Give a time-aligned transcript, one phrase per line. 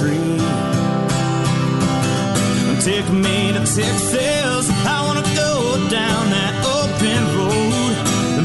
[0.00, 0.18] country.
[2.80, 4.70] Take me to Texas.
[4.86, 7.94] I wanna go down that open road.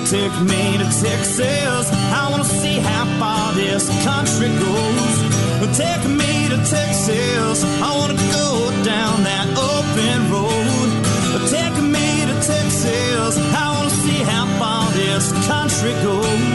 [0.06, 1.90] Take me to Texas.
[2.12, 5.16] I wanna see how far this country goes.
[5.78, 7.64] Take me to Texas.
[7.82, 10.90] I wanna go down that open road.
[11.50, 13.38] Take me to Texas.
[13.64, 16.55] I wanna see how far this country goes.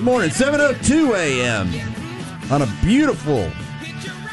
[0.00, 1.68] Good morning, 7:02 a.m.
[2.50, 3.50] on a beautiful,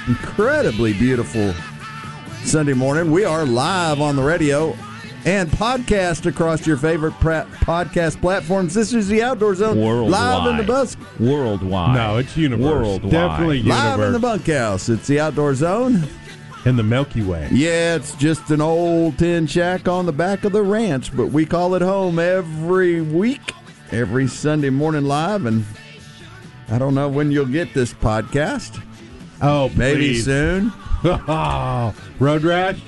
[0.07, 1.53] incredibly beautiful
[2.45, 3.11] Sunday morning.
[3.11, 4.73] We are live on the radio
[5.25, 8.73] and podcast across your favorite pra- podcast platforms.
[8.75, 10.09] This is the Outdoor Zone, Worldwide.
[10.09, 11.95] live in the bus, Worldwide.
[11.97, 12.63] No, it's universe.
[12.63, 13.11] Worldwide.
[13.11, 14.87] Definitely live in the bunkhouse.
[14.87, 16.07] It's the Outdoor Zone.
[16.63, 17.49] in the Milky Way.
[17.51, 21.45] Yeah, it's just an old tin shack on the back of the ranch, but we
[21.45, 23.41] call it home every week,
[23.91, 25.45] every Sunday morning live.
[25.45, 25.65] And
[26.69, 28.81] I don't know when you'll get this podcast.
[29.41, 30.25] Oh, Maybe please.
[30.25, 30.71] soon.
[31.03, 32.79] oh, Road Rash.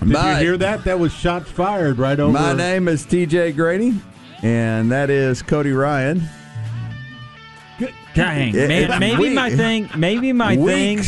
[0.00, 0.84] Did My- you hear that?
[0.84, 2.32] That was shots fired right over.
[2.32, 3.94] My name is TJ Grady,
[4.42, 6.22] and that is Cody Ryan.
[8.14, 9.90] Dang, It- man, it- maybe we- my thing.
[9.96, 11.02] Maybe my thing.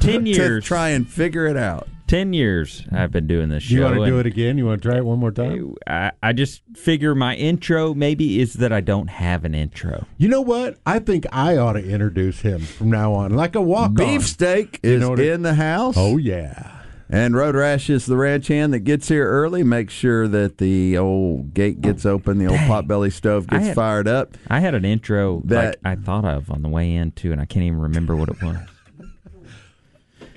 [0.00, 0.64] Ten to years.
[0.64, 1.88] try and figure it out.
[2.06, 3.74] Ten years I've been doing this show.
[3.74, 4.58] You want to do it again?
[4.58, 5.74] You want to try it one more time?
[5.86, 10.06] I, I just figure my intro maybe is that I don't have an intro.
[10.16, 10.78] You know what?
[10.86, 13.94] I think I ought to introduce him from now on, like a walk on.
[13.94, 15.94] Beefsteak is know in the house.
[15.96, 16.72] Oh yeah.
[17.08, 20.98] And Road Rash is the ranch hand that gets here early, makes sure that the
[20.98, 24.36] old gate gets oh, open, the old potbelly stove gets had- fired up.
[24.48, 27.40] I had an intro That- like I thought of on the way in too, and
[27.40, 28.56] I can't even remember what it was.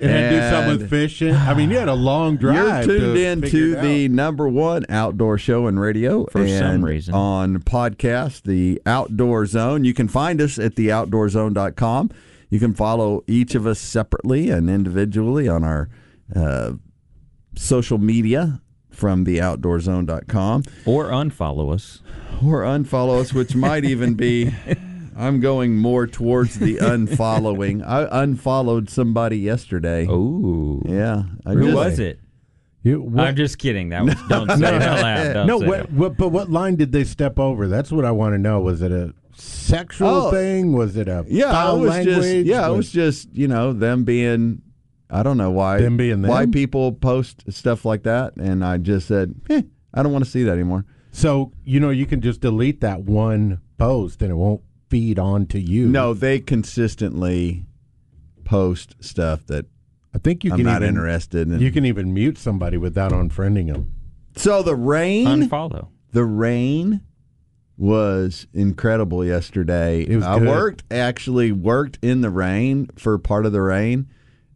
[0.00, 1.34] It had to do something with fishing.
[1.34, 2.86] I mean, you had a long drive.
[2.86, 4.10] You're tuned to in to the out.
[4.10, 7.14] number one outdoor show in radio For some reason.
[7.14, 9.84] on podcast, the Outdoor Zone.
[9.84, 12.10] You can find us at theoutdoorzone.com.
[12.48, 15.88] You can follow each of us separately and individually on our
[16.34, 16.72] uh,
[17.56, 18.60] social media
[18.90, 22.00] from theoutdoorzone.com Or unfollow us.
[22.44, 24.52] or unfollow us, which might even be.
[25.20, 27.86] I'm going more towards the unfollowing.
[27.86, 30.06] I unfollowed somebody yesterday.
[30.08, 32.20] Oh, Yeah, I who just- was it?
[32.82, 33.90] You- what- I'm just kidding.
[33.90, 35.32] That was don't say it out loud.
[35.34, 37.68] Don't no, say what, what, but what line did they step over?
[37.68, 38.60] That's what I want to know.
[38.60, 40.30] Was it a sexual Oh.
[40.30, 40.72] thing?
[40.72, 42.16] Was it a Yeah, foul it was language?
[42.16, 44.62] just yeah, it was just you know them being.
[45.10, 49.08] I don't know why Them being why people post stuff like that, and I just
[49.08, 50.86] said, eh, I don't want to see that anymore.
[51.12, 55.46] So you know you can just delete that one post and it won't feed on
[55.46, 55.88] to you.
[55.88, 57.64] No, they consistently
[58.44, 59.64] post stuff that
[60.14, 61.60] I think you I'm can not even, interested in.
[61.60, 63.94] You can even mute somebody without unfriending them.
[64.36, 65.88] so the rain, Unfollow.
[66.12, 67.00] the rain
[67.76, 70.02] was incredible yesterday.
[70.02, 70.48] It was I good.
[70.48, 74.08] worked actually worked in the rain for part of the rain,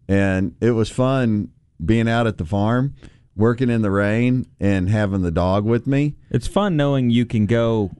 [0.08, 1.50] and it was fun
[1.84, 2.94] being out at the farm,
[3.36, 6.16] working in the rain, and having the dog with me.
[6.30, 7.92] It's fun knowing you can go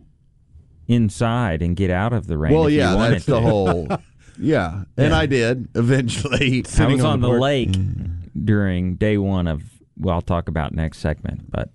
[0.86, 2.52] inside and get out of the rain.
[2.52, 3.88] well, if yeah, you wanted that's the whole.
[4.36, 6.64] Yeah, and I did eventually.
[6.66, 8.16] I Sitting was on on the the lake mm.
[8.44, 9.62] during day one of.
[9.96, 11.70] Well, I'll talk about next segment, but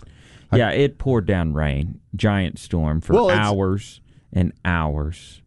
[0.53, 4.01] yeah, it poured down rain, giant storm for Well, hours
[4.33, 5.41] and hours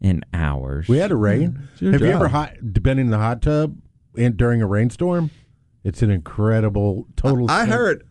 [0.00, 0.88] and hours.
[0.88, 1.68] We had a rain.
[1.76, 1.80] Mm.
[1.80, 3.78] your Have you ever hot, been in the hot tub
[4.16, 5.30] in, during a rainstorm?
[5.84, 7.50] It's an incredible total.
[7.50, 8.08] I sen- heard.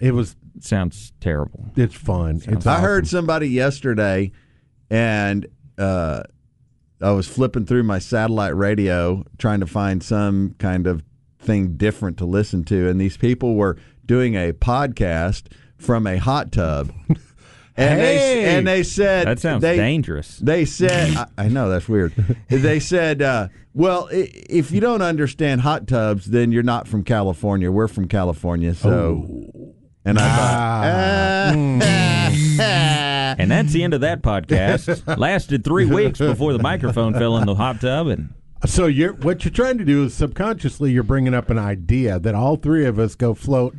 [0.00, 0.36] it was.
[0.60, 1.70] sounds terrible.
[1.76, 2.42] It's fun.
[2.46, 4.32] It's I heard somebody yesterday,
[4.94, 6.22] and uh,
[7.00, 11.02] I was flipping through my satellite radio trying to find some kind of
[11.40, 13.76] thing different to listen to, and these people were
[14.06, 15.46] doing a podcast
[15.76, 16.92] from a hot tub.
[17.76, 18.04] And Hey!
[18.44, 20.38] they and they said That sounds they, dangerous.
[20.38, 22.14] They said, I, I know that's weird.
[22.48, 27.72] They said, uh, well, if you don't understand hot tubs, then you're not from California.
[27.72, 29.74] We're from California, so.
[30.04, 31.54] And I thought,
[32.60, 33.34] ah.
[33.38, 35.16] And that's the end of that podcast.
[35.18, 38.32] Lasted three weeks before the microphone fell in the hot tub, and
[38.66, 42.34] So you're what you're trying to do is subconsciously you're bringing up an idea that
[42.34, 43.74] all three of us go float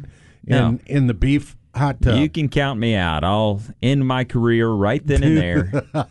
[0.46, 0.80] in No.
[0.88, 2.18] in the beef hot tub.
[2.20, 3.24] you can count me out.
[3.24, 5.84] I'll end my career right then and there.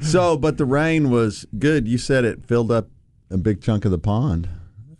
[0.00, 1.86] so, but the rain was good.
[1.88, 2.88] You said it filled up
[3.30, 4.48] a big chunk of the pond.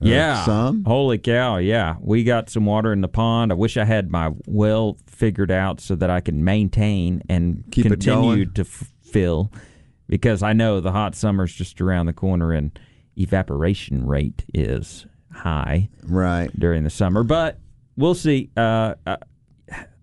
[0.00, 0.44] Or yeah.
[0.44, 0.84] Some?
[0.84, 1.96] Holy cow, yeah.
[2.00, 3.50] We got some water in the pond.
[3.50, 7.86] I wish I had my well figured out so that I can maintain and Keep
[7.86, 9.50] continue to f- fill
[10.08, 12.78] because I know the hot summer's just around the corner and
[13.16, 16.50] evaporation rate is high Right.
[16.58, 17.58] during the summer, but
[17.96, 18.50] we'll see.
[18.56, 19.16] Uh, uh,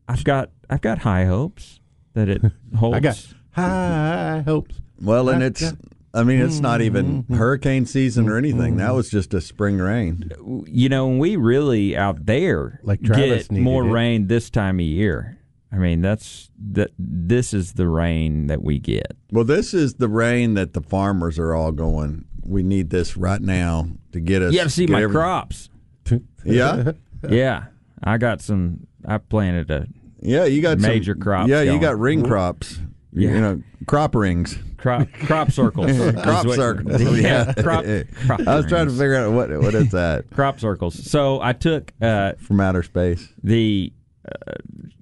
[0.08, 1.80] I've got I've got high hopes
[2.14, 2.42] that it
[2.78, 2.96] holds.
[2.98, 4.80] I got high hopes.
[5.02, 5.80] Well, and I it's, got-
[6.16, 7.36] I mean, it's not even mm-hmm.
[7.36, 8.78] hurricane season or anything.
[8.78, 8.96] That mm-hmm.
[8.96, 10.32] was just a spring rain.
[10.66, 13.92] you know, we really out there Like Travis get more it.
[13.92, 15.38] rain this time of year.
[15.72, 16.92] I mean, that's that.
[16.98, 19.18] This is the rain that we get.
[19.32, 22.24] Well, this is the rain that the farmers are all going.
[22.46, 24.54] We need this right now to get us.
[24.54, 25.70] You have to see my every- crops.
[26.46, 26.92] Yeah,
[27.28, 27.66] yeah,
[28.04, 28.86] I got some.
[29.04, 29.88] I planted a
[30.22, 30.46] yeah.
[30.46, 31.82] You got some- Major crops Yeah, you going.
[31.82, 32.28] got ring mm-hmm.
[32.28, 32.80] crops.
[33.16, 35.92] You know, crop rings, crop crop circles.
[36.22, 37.02] crop what- circles.
[37.22, 37.86] Yeah, crop,
[38.26, 41.10] crop I was trying to figure out what what is that crop circles.
[41.10, 43.28] So I took uh, from outer space.
[43.44, 43.94] the
[44.28, 44.54] uh,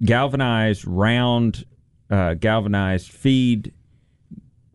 [0.04, 1.64] galvanized round
[2.10, 3.72] uh, galvanized feed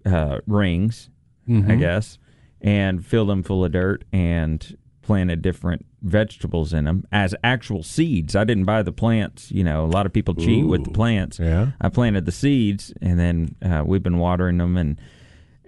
[0.05, 1.09] uh, rings,
[1.47, 2.17] I guess,
[2.61, 8.35] and filled them full of dirt and planted different vegetables in them as actual seeds.
[8.35, 9.51] I didn't buy the plants.
[9.51, 11.39] You know, a lot of people cheat with the plants.
[11.39, 11.71] Yeah.
[11.81, 14.99] I planted the seeds, and then uh, we've been watering them, and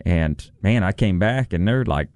[0.06, 2.10] and man, I came back and they're like.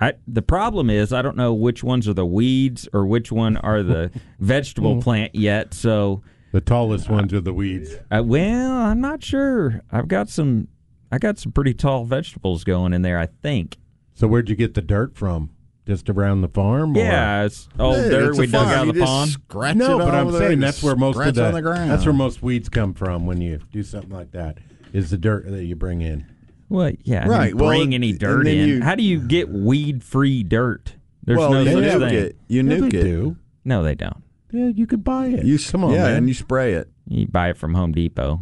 [0.00, 3.56] I, the problem is I don't know which ones are the weeds or which one
[3.56, 4.10] are the
[4.40, 5.72] vegetable plant yet.
[5.72, 6.20] So,
[6.50, 7.94] The tallest ones are the weeds.
[8.10, 9.82] uh, well, I'm not sure.
[9.92, 10.66] I've got some.
[11.12, 13.20] I got some pretty tall vegetables going in there.
[13.20, 13.78] I think.
[14.14, 15.50] So where'd you get the dirt from?
[15.86, 16.96] Just around the farm?
[16.96, 18.78] or- Yeah, it's old Hey, dirt it's we dug farm.
[18.78, 19.30] out of the pond.
[19.30, 21.90] Scratch No, it but I'm saying that's where most of the on the ground.
[21.90, 24.58] that's where most weeds come from when you do something like that.
[24.94, 26.24] Is the dirt that you bring in?
[26.70, 28.68] Well, yeah, I didn't Right, well, bring any dirt in.
[28.68, 30.94] you- How do you get weed-free dirt?
[31.24, 32.14] There's well, no you such nuke thing.
[32.18, 32.36] it.
[32.48, 33.02] You Yeah, nuke they it.
[33.02, 33.36] do.
[33.64, 34.22] No, they don't.
[34.52, 35.44] Yeah, you could buy it.
[35.44, 36.16] You come on, yeah, man.
[36.18, 36.88] and you spray it.
[37.08, 38.40] You buy it from Home Depot.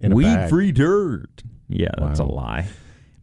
[0.00, 0.40] In a bag.
[0.42, 1.42] Weed-free dirt.
[1.68, 2.66] Yeah, that's a lie.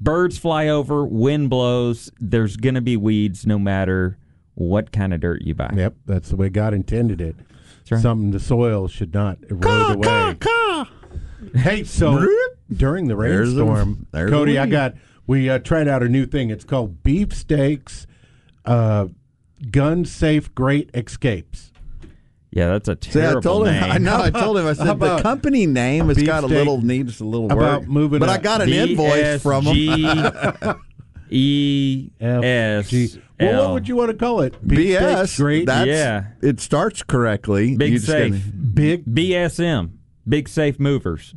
[0.01, 2.11] Birds fly over, wind blows.
[2.19, 4.17] There's gonna be weeds no matter
[4.55, 5.71] what kind of dirt you buy.
[5.75, 7.35] Yep, that's the way God intended it.
[7.89, 8.01] right.
[8.01, 10.37] Something the soil should not erode away.
[11.55, 12.27] Hey, so
[12.75, 14.95] during the There's a- rainstorm, there's a Cody, I got
[15.27, 16.49] we uh, tried out a new thing.
[16.49, 18.05] It's called beefsteaks,
[18.65, 19.07] uh,
[19.71, 21.71] gun safe great escapes.
[22.55, 23.73] Yeah, that's a See, I terrible told him.
[23.75, 23.83] name.
[23.91, 24.21] I know.
[24.21, 24.65] I told him.
[24.65, 27.89] I said the company name has got a little needs a little How about work.
[27.89, 29.75] moving but I got an invoice from them.
[29.75, 30.79] BSG
[31.31, 34.53] E S G- Well, what would you want to call it?
[34.65, 35.37] Beefsteaks BS.
[35.37, 35.65] great.
[35.65, 36.27] That's, Yeah.
[36.41, 37.75] It starts correctly.
[37.75, 38.41] Big You safe.
[38.73, 39.91] Big BSM
[40.27, 41.35] Big Safe Movers.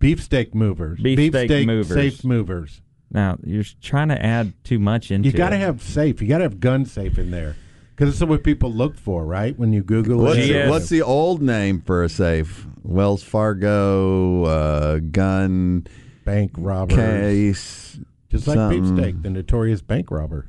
[0.00, 1.00] beefsteak movers.
[1.00, 1.88] Beefsteak movers.
[1.94, 2.82] safe movers.
[3.10, 6.20] Now you're trying to add too much into You got to have safe.
[6.20, 7.56] You got to have gun safe in there
[7.96, 9.58] because it's what people look for, right?
[9.58, 10.64] When you Google What's, it.
[10.64, 12.66] the, what's the old name for a safe?
[12.82, 15.86] Wells Fargo uh, gun
[16.24, 16.96] bank robbers?
[16.96, 17.98] case.
[18.28, 18.96] Just like something.
[18.96, 20.46] beefsteak, the notorious bank robber.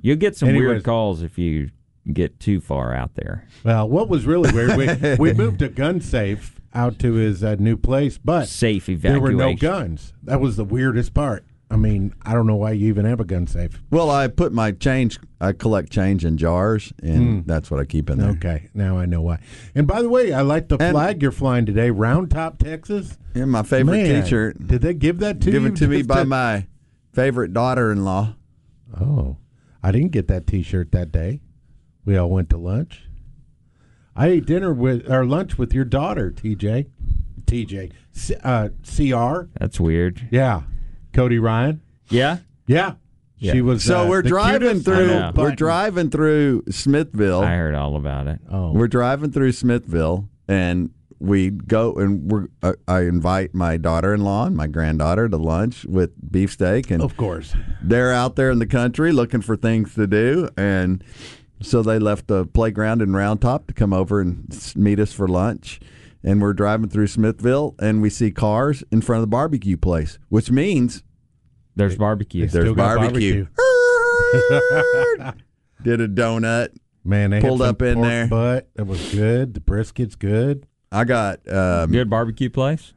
[0.00, 0.66] You'll get some Anyways.
[0.68, 1.70] weird calls if you
[2.12, 3.46] get too far out there.
[3.62, 4.76] Well, what was really weird?
[4.76, 9.20] We, we moved a gun safe out to his uh, new place, but Safe there
[9.20, 10.12] were no guns.
[10.22, 11.44] That was the weirdest part.
[11.70, 13.82] I mean, I don't know why you even have a gun safe.
[13.90, 15.18] Well, I put my change.
[15.40, 18.30] I collect change in jars, and that's what I keep in there.
[18.30, 19.38] Okay, now I know why.
[19.74, 23.18] And by the way, I like the And- flag you're flying today, Round Top, Texas.
[23.34, 24.66] Yeah, my favorite Man, T-shirt.
[24.66, 25.68] Did they give that to Give you?
[25.68, 26.66] it to me just by my
[27.12, 28.34] favorite daughter-in-law.
[28.98, 29.36] Oh,
[29.82, 31.40] I didn't get that T-shirt that day.
[32.06, 33.04] We all went to lunch.
[34.16, 36.86] I ate dinner with or lunch with your daughter, TJ.
[37.46, 39.48] TJ, C, uh, CR.
[39.60, 40.26] That's weird.
[40.30, 40.62] Yeah,
[41.18, 41.80] Cody Ryan.
[42.10, 42.38] Yeah.
[42.68, 42.92] Yeah,
[43.38, 43.52] Yeah.
[43.52, 43.82] she was.
[43.82, 45.30] So uh, we're driving cutest through.
[45.34, 47.40] We're driving through Smithville.
[47.42, 48.38] I heard all about it.
[48.48, 52.46] Oh, We're driving through Smithville, and we go and we're.
[52.62, 57.52] Uh, I invite my daughter-in-law and my granddaughter to lunch with beefsteak, and of course.
[57.82, 61.02] they're out there in the country looking for things to do, and
[61.60, 64.46] so they left the playground in Round Top to come over and
[64.76, 65.80] meet us for lunch.
[66.22, 70.18] and we're driving through Smithville, and we see cars in front of the barbecue place,
[70.28, 71.02] which means
[71.78, 72.42] There's barbecue.
[72.42, 73.46] They still there's got barbecue.
[75.82, 76.76] Did a donut.
[77.04, 78.26] Man, they Pulled had some up in pork there.
[78.28, 79.54] Butt that was good.
[79.54, 80.66] The brisket's good.
[80.90, 82.92] I got um, Good barbecue place.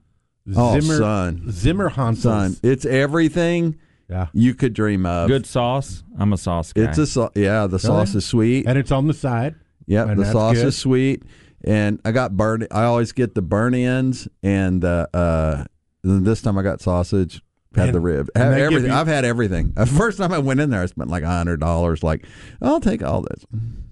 [0.55, 1.41] Oh, Zimmer, son.
[1.47, 2.21] Zimmerhanzel's.
[2.23, 2.55] son.
[2.63, 3.77] It's everything
[4.09, 4.27] Yeah.
[4.33, 5.27] you could dream of.
[5.29, 6.03] Good sauce.
[6.17, 6.83] I'm a sauce guy.
[6.83, 7.67] It's a sau- yeah.
[7.67, 8.65] The sauce is sweet.
[8.67, 9.55] And it's on the side.
[9.85, 10.67] Yep, And the that's sauce good.
[10.67, 11.23] is sweet,
[11.63, 12.65] and I got burn.
[12.71, 15.65] I always get the burn ends, and uh, uh,
[16.03, 17.41] this time I got sausage.
[17.75, 18.29] Had And- the rib.
[18.35, 18.91] and Have they give everything.
[18.91, 19.71] you- I've had everything.
[19.75, 22.03] The first time I went in there, I spent like a hundred dollars.
[22.03, 22.25] Like,
[22.61, 23.45] I'll take all this.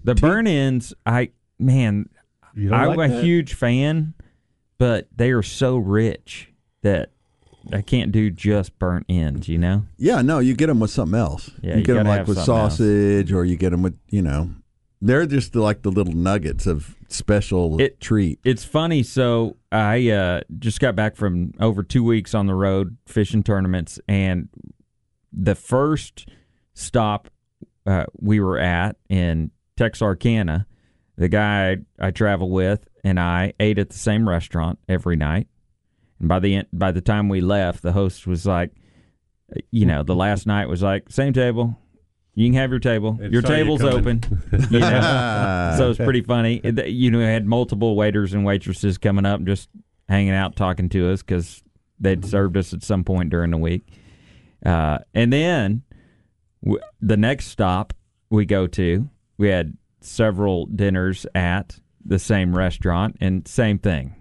[0.04, 0.94] the burn ends.
[1.06, 2.10] I man,
[2.56, 3.24] I'm like a that?
[3.24, 4.14] huge fan,
[4.78, 7.12] but they are so rich that
[7.72, 9.48] I can't do just burnt ends.
[9.48, 9.86] You know.
[9.98, 11.50] Yeah, no, you get them with something else.
[11.62, 12.74] Yeah, you you get them like with something else.
[12.78, 14.50] sausage, or you get them with you know,
[15.02, 18.40] they're just like the little nuggets of special It- treat.
[18.44, 19.04] It's funny.
[19.04, 24.00] So I uh, just got back from over two weeks on the road fishing tournaments,
[24.08, 24.50] and
[25.32, 26.28] the first
[26.74, 27.30] stop
[27.86, 30.68] uh, we were at in Texarkana,
[31.18, 35.48] the guy I travel with and I ate at the same restaurant every night.
[36.20, 38.72] And by the end, by the time we left, the host was like,
[39.72, 41.78] you know, the last night was like, same table.
[42.40, 43.20] You can have your table.
[43.22, 44.22] Your table's open.
[44.72, 45.76] You know?
[45.78, 46.62] so it's pretty funny.
[46.64, 49.68] You know, we had multiple waiters and waitresses coming up, just
[50.08, 51.62] hanging out, talking to us because
[52.00, 53.84] they'd served us at some point during the week.
[54.66, 55.84] Uh, and then
[56.64, 57.94] w- the next stop
[58.30, 64.16] we go to, we had several dinners at the same restaurant, and same thing.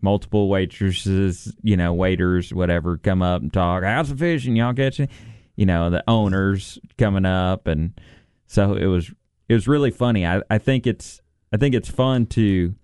[0.00, 3.82] Multiple waitresses, you know, waiters, whatever, come up and talk.
[3.82, 4.56] How's the fishing?
[4.56, 5.10] Y'all catch it?
[5.58, 7.98] You know, the owners coming up, and
[8.46, 9.10] so it was.
[9.48, 10.24] It was really funny.
[10.26, 11.20] I, I think it's.
[11.52, 12.74] I think it's fun to,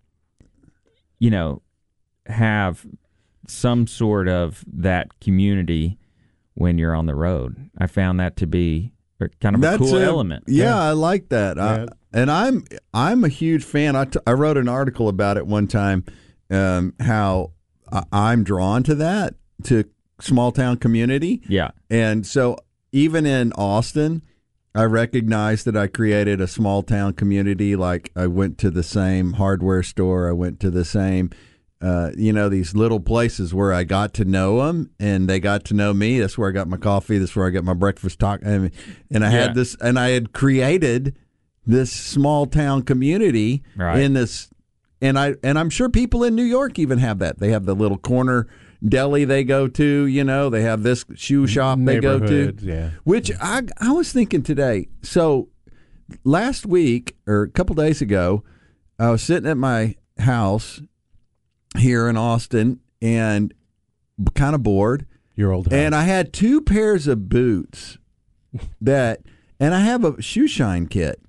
[1.18, 1.62] you know,
[2.26, 2.84] have
[3.46, 5.98] some sort of that community
[6.54, 7.70] when you're on the road.
[7.78, 8.92] I found that to be
[9.40, 10.44] kind of a cool a- element.
[10.48, 11.58] Yeah, I like that.
[11.58, 13.94] I- and I'm I'm a huge fan.
[13.96, 16.04] I, t- I wrote an article about it one time.
[16.50, 17.52] Um, how
[17.92, 19.84] I- I'm drawn to that to
[20.20, 21.70] small town community, Yeah.
[21.90, 22.56] and so
[22.94, 24.22] even in Austin,
[24.74, 27.74] I recognized that I created a small town community.
[27.76, 30.28] Like I went to the same hardware store.
[30.28, 31.30] I went to the same.
[31.82, 35.64] Uh, you know these little places where I got to know them and they got
[35.66, 36.18] to know me.
[36.20, 37.18] That's where I got my coffee.
[37.18, 38.40] That's where I got my breakfast talk.
[38.42, 38.70] And,
[39.10, 39.40] and I Yeah.
[39.42, 41.14] had this, and I had created
[41.66, 44.00] this small town community Right.
[44.00, 44.48] in this,
[45.02, 47.38] and I and I'm sure people in New York even have that.
[47.38, 48.46] They have the little corner
[48.86, 50.06] deli they go to.
[50.06, 52.54] You know, they have this shoe shop they go to.
[52.60, 52.90] Yeah.
[53.04, 54.88] Which I I was thinking today.
[55.02, 55.48] So
[56.24, 58.44] last week or a couple days ago,
[58.98, 60.80] I was sitting at my house
[61.76, 63.52] here in Austin and
[64.34, 65.74] kind of bored, Your old house.
[65.74, 67.98] and I had two pairs of boots
[68.80, 69.22] that,
[69.58, 71.20] and I have a shoe shine kit.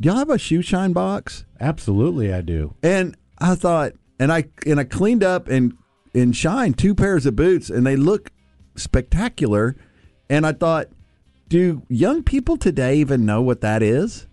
[0.00, 1.44] Do y'all have a shoe shine box?
[1.60, 2.74] Absolutely, I do.
[2.82, 5.74] And I thought, and I and I cleaned up and
[6.14, 8.30] and shine two pairs of boots, and they look
[8.76, 9.76] spectacular.
[10.28, 10.88] And I thought,
[11.48, 14.26] do young people today even know what that is?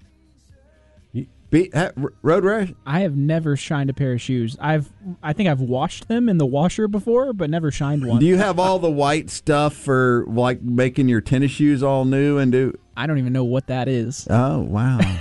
[1.50, 1.92] Be, ha,
[2.22, 2.74] road rash?
[2.86, 4.58] I have never shined a pair of shoes.
[4.60, 4.92] I've
[5.24, 8.20] I think I've washed them in the washer before, but never shined one.
[8.20, 12.38] Do you have all the white stuff for like making your tennis shoes all new
[12.38, 12.78] and do?
[12.98, 14.28] I don't even know what that is.
[14.30, 15.00] Oh wow!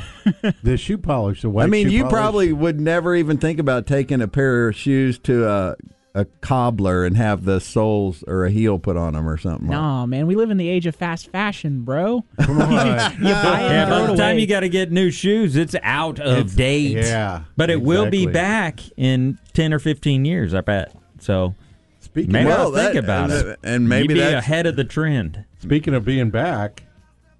[0.65, 2.13] The shoe polish, the white I mean, shoe you polish.
[2.13, 5.77] probably would never even think about taking a pair of shoes to a
[6.17, 9.69] a cobbler and have the soles or a heel put on them or something.
[9.69, 12.25] like Nah, man, we live in the age of fast fashion, bro.
[12.41, 12.69] Come on.
[12.69, 16.19] you buy it Yeah, by the time you got to get new shoes, it's out
[16.19, 16.93] of It's- date.
[16.97, 20.55] yeah, but it will be back in ten or fifteen years.
[20.55, 20.93] I bet.
[21.21, 21.55] So
[22.01, 23.59] Speaking maybe of, I'll think about and- it.
[23.63, 25.45] and maybe You'd be ahead of the trend.
[25.59, 26.85] speaking of being back,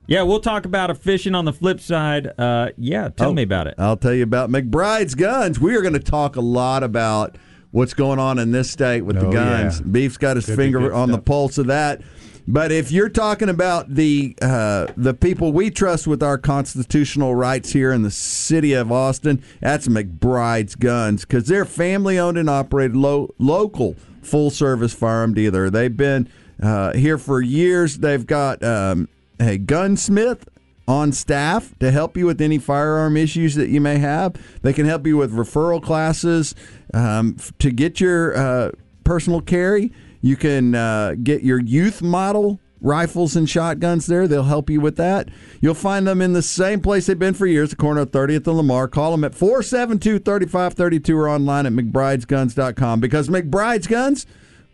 [0.09, 2.31] Yeah, we'll talk about a fishing on the flip side.
[2.39, 3.75] Uh, yeah, tell Oh, me about it.
[3.79, 5.59] I'll tell you about McBride's Guns.
[5.59, 7.37] We are going to talk a lot about
[7.71, 9.81] what's going on in this state with the Oh, guns.
[9.81, 9.87] yeah.
[9.91, 12.01] Beef's got his Could finger on the pulse of that.
[12.49, 17.73] But if you're talking about the uh, the people we trust with our constitutional rights
[17.73, 22.95] here in the city of Austin, that's McBride's Guns because they're family owned and operated,
[22.95, 25.71] lo- local full service firearm dealer.
[25.71, 26.29] They've been
[26.63, 27.99] uh, here for years.
[27.99, 29.09] They've got um,
[29.41, 30.49] a gunsmith
[30.89, 34.35] on staff to help you with any firearm issues that you may have.
[34.63, 36.55] They can help you with referral classes
[36.95, 38.71] um, to get your uh,
[39.05, 39.93] personal carry.
[40.21, 44.29] You can uh, get your youth model rifles and shotguns there.
[44.29, 45.29] They'll help you with that.
[45.61, 48.47] You'll find them in the same place they've been for years, the corner of 30th
[48.47, 48.89] and Lamar.
[48.89, 54.27] Call them at 472 3532 or online at McBride'sGuns.com because McBride's Guns,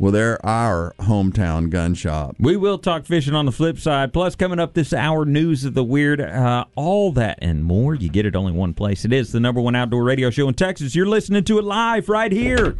[0.03, 2.35] well, they're our hometown gun shop.
[2.41, 4.13] We will talk fishing on the flip side.
[4.13, 7.95] Plus, coming up this hour, news of the weird, uh, all that and more.
[7.95, 9.05] You get it only one place.
[9.05, 10.97] It is the number one outdoor radio show in Texas.
[10.97, 12.77] You're listening to it live right here.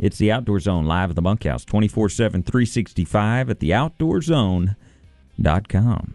[0.00, 6.14] It's the Outdoor Zone live at the bunkhouse 24 7, 365 at theoutdoorzone.com.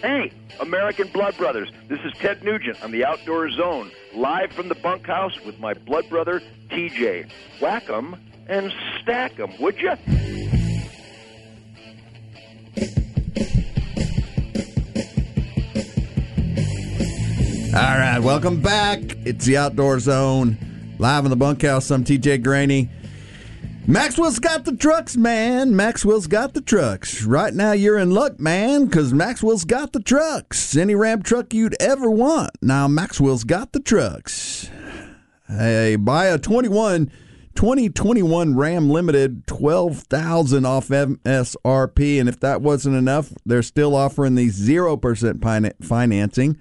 [0.00, 1.70] Hey, American Blood Brothers.
[1.88, 6.08] This is Ted Nugent on the Outdoor Zone, live from the bunkhouse with my blood
[6.08, 7.26] brother, TJ.
[7.60, 8.16] Whack 'em
[8.48, 9.90] and stack 'em, would you?
[17.74, 19.00] All right, welcome back.
[19.26, 20.56] It's the Outdoor Zone,
[20.98, 21.90] live in the bunkhouse.
[21.90, 22.88] I'm TJ Graney.
[23.88, 25.76] Maxwell's got the trucks, man.
[25.76, 27.22] Maxwell's got the trucks.
[27.22, 30.76] Right now, you're in luck, man, because Maxwell's got the trucks.
[30.76, 32.50] Any Ram truck you'd ever want.
[32.60, 34.68] Now, Maxwell's got the trucks.
[35.46, 37.12] Hey, buy a 21
[37.54, 44.48] 2021 Ram Limited 12,000 off MSRP and if that wasn't enough, they're still offering the
[44.48, 46.58] 0% financing.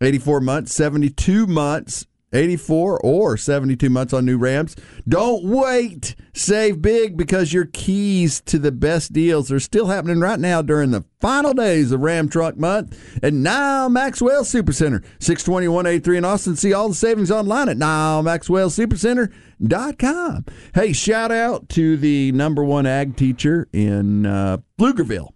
[0.00, 4.76] 84 months, 72 months, 84 or 72 months on new Rams.
[5.08, 6.14] Don't wait.
[6.32, 10.90] Save big because your keys to the best deals are still happening right now during
[10.90, 12.98] the final days of Ram Truck Month.
[13.22, 16.56] And now Maxwell Supercenter, 62183 in Austin.
[16.56, 20.44] See all the savings online at nowmaxwellsupercenter.com.
[20.74, 25.30] Hey, shout out to the number one ag teacher in uh, Pflugerville,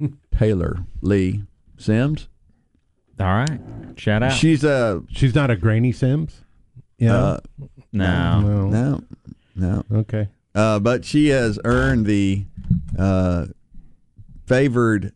[0.36, 1.44] Taylor Lee
[1.76, 2.28] Sims.
[3.20, 3.60] All right.
[3.96, 4.32] Shout out.
[4.32, 6.42] She's a She's not a Granny Sims.
[6.98, 7.16] Yeah.
[7.16, 7.40] uh,
[7.92, 8.40] no.
[8.40, 8.68] no.
[8.68, 9.04] no,
[9.56, 9.84] no.
[10.00, 10.28] Okay.
[10.54, 12.44] Uh, but she has earned the
[12.98, 13.46] uh,
[14.46, 15.12] favored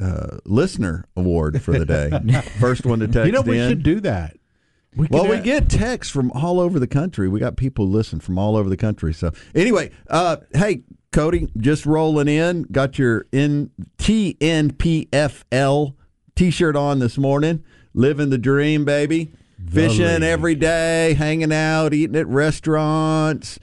[0.00, 2.10] uh, listener award for the day.
[2.60, 3.68] First one to text You know, we in.
[3.70, 4.36] should do that.
[4.94, 7.28] We well, could we have- get texts from all over the country.
[7.28, 9.12] We got people listen from all over the country.
[9.14, 12.62] So anyway, uh, hey Cody, just rolling in.
[12.64, 15.94] Got your N TNPFL
[16.36, 17.64] T-shirt on this morning.
[17.94, 19.32] Living the dream, baby.
[19.70, 23.58] Fishing every day, hanging out, eating at restaurants.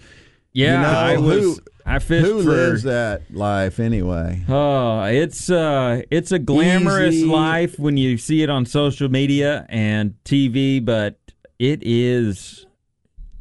[0.52, 1.40] Yeah, You know, I was.
[1.44, 2.50] who- I fished Who for.
[2.50, 4.42] lives that life anyway?
[4.48, 7.26] Oh, it's uh it's a glamorous Easy.
[7.26, 11.20] life when you see it on social media and TV, but
[11.60, 12.66] it is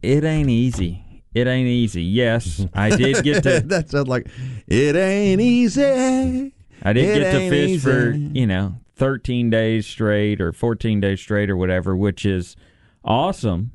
[0.02, 1.22] it ain't easy.
[1.34, 2.02] It ain't easy.
[2.02, 4.26] Yes, I did get to that sounds like
[4.66, 6.52] it ain't easy.
[6.82, 11.18] I did It get to fish for, you know, 13 days straight or 14 days
[11.18, 12.54] straight or whatever, which is
[13.04, 13.72] awesome.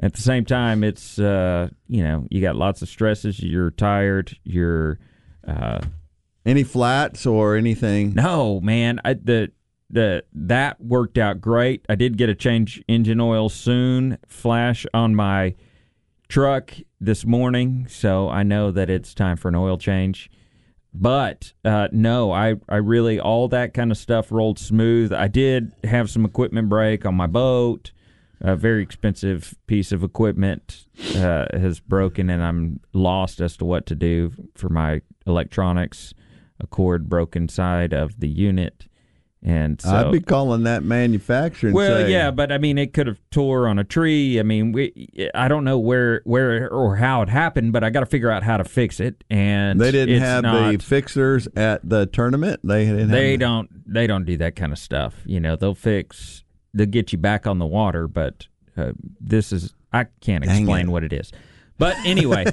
[0.00, 4.38] At the same time, it's uh, you know, you got lots of stresses, you're tired,
[4.44, 5.00] you're
[5.44, 5.80] uh
[6.46, 8.14] Any flats or anything?
[8.14, 9.50] No, man, I, the
[9.90, 11.84] the that worked out great.
[11.88, 14.18] I did get a change engine oil soon.
[14.28, 15.56] Flash on my
[16.28, 20.30] truck this morning, so I know that it's time for an oil change.
[20.94, 25.12] But uh, no, I I really all that kind of stuff rolled smooth.
[25.12, 27.92] I did have some equipment break on my boat.
[28.40, 33.84] A very expensive piece of equipment uh, has broken, and I'm lost as to what
[33.86, 36.14] to do for my electronics.
[36.60, 38.87] A cord broke inside of the unit,
[39.42, 41.72] and so I'd be calling that manufacturing.
[41.72, 44.40] well, say, yeah, but I mean, it could have tore on a tree.
[44.40, 48.00] I mean, we, I don't know where, where or how it happened, but I got
[48.00, 49.22] to figure out how to fix it.
[49.30, 52.60] And they didn't it's have not, the fixers at the tournament.
[52.64, 53.10] They didn't.
[53.10, 53.92] They have don't.
[53.92, 55.14] They don't do that kind of stuff.
[55.24, 56.42] You know, they'll fix.
[56.74, 58.46] They'll get you back on the water, but
[58.76, 59.72] uh, this is.
[59.92, 60.90] I can't Dang explain it.
[60.90, 61.32] what it is.
[61.78, 62.44] But anyway,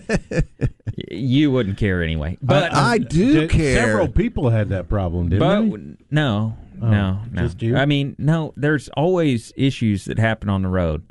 [1.10, 2.38] you wouldn't care anyway.
[2.44, 3.76] But I do Did- care.
[3.76, 6.06] Several people had that problem, didn't but they?
[6.12, 7.42] no, Oh, no, no.
[7.44, 7.76] just you?
[7.76, 8.54] I mean, no.
[8.56, 11.04] There's always issues that happen on the road,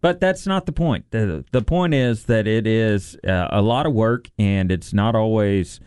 [0.00, 1.04] but that's not the point.
[1.10, 5.14] the The point is that it is uh, a lot of work, and it's not
[5.14, 5.80] always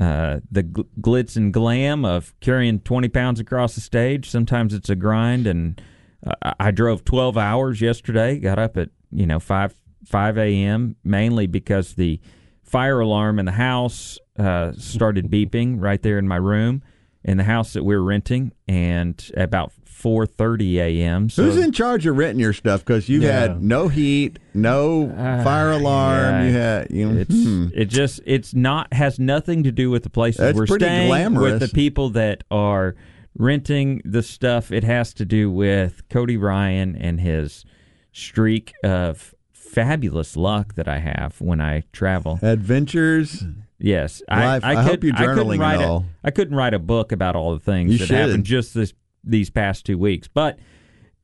[0.00, 4.28] uh, the gl- glitz and glam of carrying 20 pounds across the stage.
[4.28, 5.80] Sometimes it's a grind, and
[6.26, 8.38] uh, I- drove 12 hours yesterday.
[8.38, 9.74] Got up at you know five
[10.06, 10.96] five a.m.
[11.04, 12.20] mainly because the
[12.64, 16.82] fire alarm in the house uh, started beeping right there in my room
[17.24, 21.28] in the house that we are renting, and about 4:30 a.m.
[21.30, 22.84] So Who's in charge of renting your stuff?
[22.84, 23.40] Because you Yeah.
[23.40, 26.46] had no heat, no Uh, fire alarm.
[26.46, 26.48] yeah.
[26.48, 27.08] You had you.
[27.12, 27.66] know, It's hmm.
[27.74, 31.08] it just it's not has nothing to do with the places That's we're pretty staying
[31.08, 31.60] glamorous.
[31.60, 32.96] with the people that are
[33.38, 34.72] renting the stuff.
[34.72, 37.64] It has to do with Cody Ryan and his
[38.12, 42.38] streak of fabulous luck that I have when I travel.
[42.42, 43.44] Adventures.
[43.82, 44.64] Yes, Life.
[44.64, 46.04] I, I hope could, you're I couldn't journaling write it a- all.
[46.24, 48.16] I couldn't write a book about all the things You that should.
[48.16, 50.58] happened just this these past two weeks, but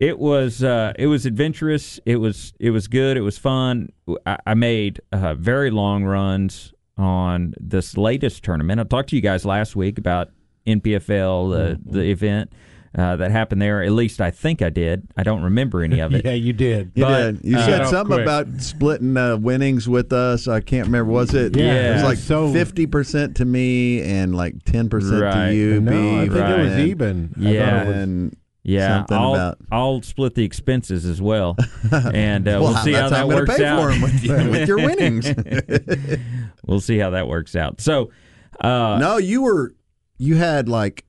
[0.01, 1.99] it was uh, it was adventurous.
[2.05, 3.17] It was it was good.
[3.17, 3.91] It was fun.
[4.27, 8.81] I, I made uh, very long runs on this latest tournament.
[8.81, 10.31] I talked to you guys last week about
[10.67, 11.93] NPFL, the Mm-hmm.
[11.93, 12.53] the event
[12.97, 13.83] uh, that happened there.
[13.83, 15.07] At least I think I did.
[15.17, 16.25] I don't remember any of it.
[16.25, 16.93] Yeah, you did.
[16.95, 17.45] You But, did.
[17.45, 18.23] You uh, said Shut something quick.
[18.23, 20.49] about splitting uh, winnings with us.
[20.49, 21.11] I can't remember.
[21.13, 21.57] Was it?
[21.57, 25.49] Yeah, it was like was so- fifty percent to me and like ten percent Right.
[25.51, 25.81] to you.
[25.81, 26.61] no, B, I think right.
[26.61, 27.35] it was even.
[27.39, 27.83] Yeah.
[27.83, 29.59] it was- And Yeah, I'll, about.
[29.73, 31.57] I'll split the expenses as well,
[31.93, 33.81] and uh, well, we'll see how that I'm works pay out.
[33.83, 35.27] for 'em with, with your winnings.
[36.67, 37.81] we'll see how that works out.
[37.81, 38.11] So,
[38.61, 39.75] uh, no, you were.
[40.21, 41.05] You had like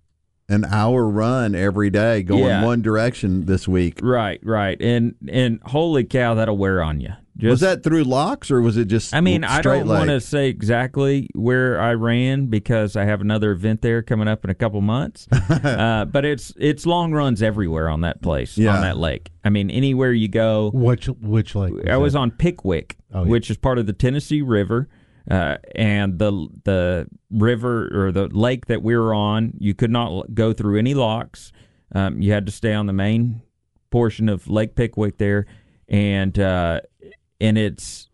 [0.50, 2.66] an hour run every day going Yeah.
[2.66, 4.00] one direction this week.
[4.02, 7.14] right, right, and and holy cow, that'll wear on you.
[7.38, 9.14] Just, was that through locks or was it just?
[9.16, 13.52] I mean, I don't want to say exactly where I ran because I have another
[13.52, 15.26] event there coming up in a couple months.
[15.50, 18.76] uh, but it's it's long runs everywhere on that place Yeah.
[18.76, 19.32] on that lake.
[19.46, 22.20] I mean, anywhere you go, Which which like I was that?
[22.20, 23.30] on Pickwick, Oh, yeah.
[23.30, 24.90] which is part of the Tennessee River,
[25.30, 29.54] uh, and the the river or the lake that we were on.
[29.60, 31.52] You could not go through any locks.
[31.94, 33.42] Um, you had to stay on the main
[33.92, 35.48] portion of Lake Pickwick there,
[35.88, 36.82] and uh,
[37.42, 38.10] and it's,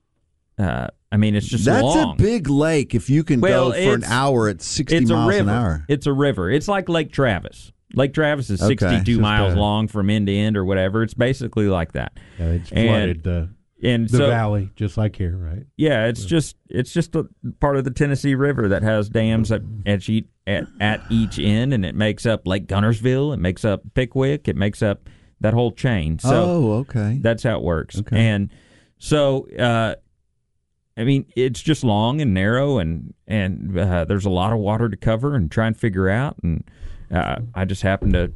[0.57, 2.13] uh, I mean, it's just That's long.
[2.13, 2.95] a big lake.
[2.95, 5.49] If you can Well, go for an hour at sixty it's a miles river.
[5.49, 5.85] an hour.
[5.89, 6.49] It's a river.
[6.49, 7.71] It's like Lake Travis.
[7.93, 8.71] Lake Travis is Okay.
[8.75, 11.01] 62 Just, miles long from end to end or whatever.
[11.01, 12.17] It's basically like that.
[12.37, 13.49] Yeah, it's and- flooded the
[13.83, 15.65] And the so valley just like here, right?
[15.75, 17.27] Yeah, it's just it's just a
[17.59, 21.73] part of the Tennessee River that has dams at at each, at, at each end,
[21.73, 25.09] and it makes up Lake Guntersville, it makes up Pickwick, it makes up
[25.41, 26.19] that whole chain.
[26.19, 27.19] So oh, okay.
[27.21, 27.99] that's how it works.
[27.99, 28.17] Okay.
[28.17, 28.49] And
[28.97, 29.95] so, uh,
[30.97, 34.87] I mean, it's just long and narrow, and and uh, there's a lot of water
[34.87, 36.37] to cover and try and figure out.
[36.41, 36.63] And
[37.11, 38.31] uh, I just happened to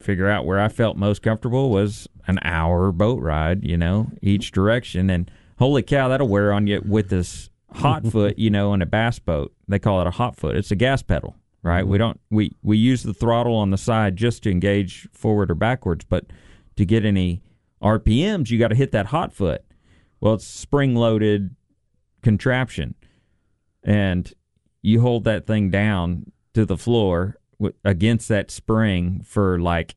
[0.00, 4.52] figure out where I felt most comfortable was an hour boat ride, you know, each
[4.52, 5.10] direction.
[5.10, 8.86] And holy cow, that'll wear on you with this hot foot, you know, in a
[8.86, 9.52] bass boat.
[9.68, 10.56] They call it a hot foot.
[10.56, 11.86] It's a gas pedal, right?
[11.86, 12.02] We mm-hmm.
[12.02, 16.04] don't we we use the throttle on the side just to engage forward or backwards,
[16.04, 16.26] but
[16.76, 17.42] to get any
[17.82, 19.64] RPMs, you got to hit that hot foot.
[20.20, 21.56] Well, it's spring loaded
[22.22, 22.94] contraption,
[23.82, 24.32] and
[24.80, 27.36] you hold that thing down to the floor
[27.84, 29.96] against that spring for like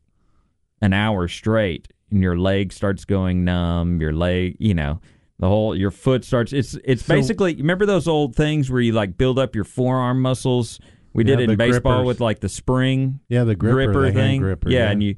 [0.81, 4.01] an hour straight, and your leg starts going numb.
[4.01, 4.99] Your leg, you know,
[5.37, 6.51] the whole your foot starts.
[6.53, 10.21] It's it's So- basically remember those old things where you like build up your forearm
[10.21, 10.79] muscles.
[11.13, 12.07] We did Yeah, it in baseball grippers.
[12.07, 14.41] with like the spring Yeah, the gripper, the hand thing.
[14.41, 14.91] gripper, yeah, yeah.
[14.91, 15.15] and you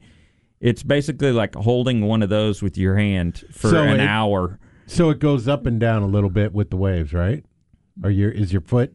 [0.60, 4.60] it's basically like holding one of those with your hand for So an it- hour.
[4.88, 7.44] So it goes up and down a little bit with the waves, right?
[8.04, 8.94] Or your is your foot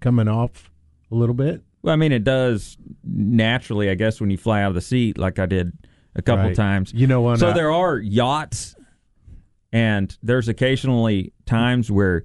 [0.00, 0.70] coming off
[1.10, 1.62] a little bit?
[1.82, 5.18] Well, I mean, it does naturally, I guess, when you fly out of the seat,
[5.18, 5.72] like I did
[6.16, 6.54] a couple Right.
[6.56, 6.92] times.
[6.94, 8.74] You know, on so a- there are yachts,
[9.72, 12.24] and there's occasionally times where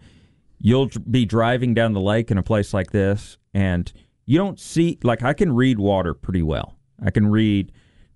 [0.60, 3.92] you'll be driving down the lake in a place like this, and
[4.26, 6.76] you don't see like I can read water pretty well.
[7.04, 7.72] I can read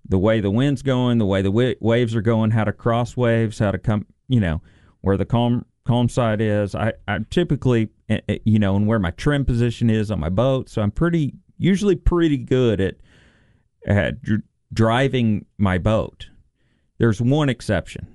[0.08, 3.16] the way the wind's going, the way the wa- waves are going, how to cross
[3.16, 4.60] waves, how to come, you know,
[5.00, 6.74] where the calm calm side is.
[6.74, 10.28] I, I typically, eh, eh, you know, and where my trim position is on my
[10.28, 10.68] boat.
[10.68, 12.96] So I'm pretty usually pretty good at
[13.86, 14.14] at
[14.74, 16.28] driving my boat.
[16.98, 18.08] There's one exception.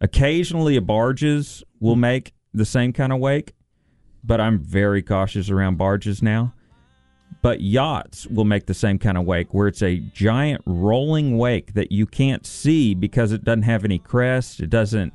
[0.00, 3.54] Occasionally, a barges will make the same kind of wake,
[4.24, 6.52] but I'm very cautious around barges now.
[7.42, 11.74] But yachts will make the same kind of wake where it's a giant rolling wake
[11.74, 14.60] that you can't see because it doesn't have any crest.
[14.60, 15.12] It doesn't,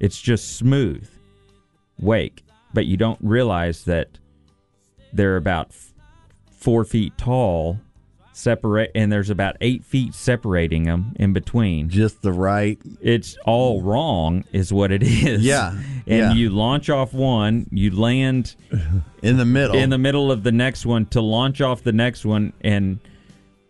[0.00, 1.08] it's just smooth
[1.98, 2.44] wake.
[2.74, 4.18] But you don't realize that
[5.12, 5.72] they're about
[6.50, 7.78] four feet tall,
[8.42, 11.88] separate, and there's about eight feet separating them in between.
[11.88, 12.78] Just the right.
[13.00, 15.42] It's all wrong, is what it is.
[15.42, 16.32] Yeah, And yeah.
[16.32, 18.56] you launch off one, you land
[19.22, 19.76] In the middle.
[19.76, 22.98] in the middle of the next one to launch off the next one and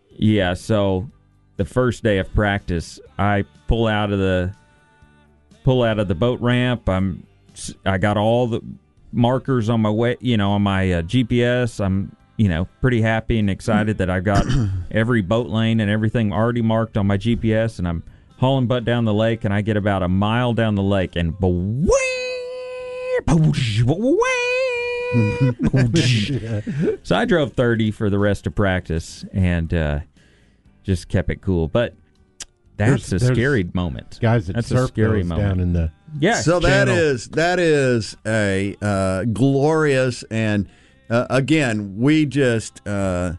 [0.09, 1.09] yeah so
[1.57, 4.51] the first day of practice i pull out of the
[5.63, 7.23] pull out of the boat ramp i'm
[7.85, 8.61] i got all the
[9.11, 13.37] markers on my way you know on my uh, gps i'm you know pretty happy
[13.39, 14.45] and excited that i've got
[14.91, 18.03] every boat lane and everything already marked on my gps and i'm
[18.39, 21.33] hauling butt down the lake and i get about a mile down the lake and
[27.03, 29.99] so I drove 30 for the rest of practice and uh,
[30.83, 31.67] just kept it cool.
[31.67, 31.95] But
[32.77, 34.19] that's There's- a there's scary moment.
[34.21, 35.49] Guys that that's a scary those moment.
[35.49, 36.41] down in the Yeah.
[36.41, 36.95] So that channel.
[36.97, 40.67] is that is a uh, glorious and
[41.09, 43.33] uh, again we just uh,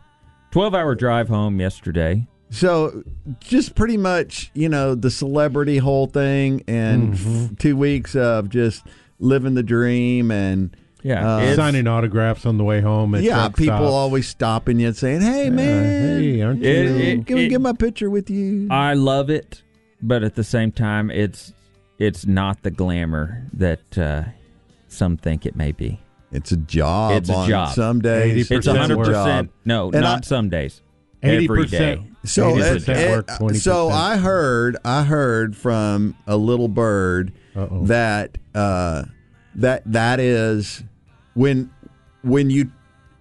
[0.50, 2.26] 12 hour drive home yesterday.
[2.50, 3.02] so
[3.40, 7.44] just pretty much you know the celebrity whole thing and Mm-hmm.
[7.52, 8.84] f- two weeks of just
[9.18, 11.26] living the dream and Yeah.
[11.36, 13.14] Uh, Signing autographs on the way home.
[13.14, 13.92] At yeah people stops.
[13.92, 16.68] always stopping you and saying hey Uh, man hey, aren't you?
[16.70, 19.62] It- it- can we get my picture with you I love it,
[20.02, 21.52] but at the same time, it's
[21.98, 24.24] it's not the glamour that uh,
[24.88, 26.00] some think it may be.
[26.34, 27.74] It's a job It's a on job.
[27.74, 29.06] some days 80% It's a hundred work.
[29.06, 29.50] percent.
[29.64, 30.82] No, And not I- some days.
[31.22, 31.42] 80%.
[31.50, 32.02] Every day.
[32.24, 33.58] So, 80% it- it- work, 20.
[33.58, 37.86] so I heard, I heard from a little bird Uh-oh.
[37.86, 39.04] that uh,
[39.54, 40.82] that that is
[41.34, 41.70] when
[42.22, 42.70] when you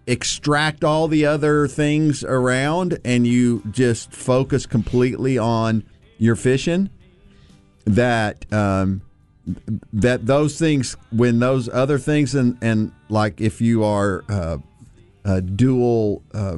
[0.08, 5.84] extract all the other things around and you just focus completely on
[6.18, 6.90] your fishing.
[7.86, 9.02] That um,
[9.92, 14.58] that those things when those other things and and like if you are uh,
[15.26, 16.22] a dual.
[16.34, 16.58] Uh,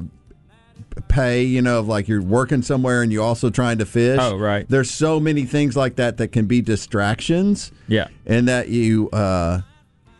[1.08, 4.18] pay, you know, of like you're working somewhere and you're also trying to fish.
[4.20, 4.66] Oh, right.
[4.68, 7.70] There's so many things like that that can be distractions.
[7.86, 8.08] Yeah.
[8.24, 9.60] And that you uh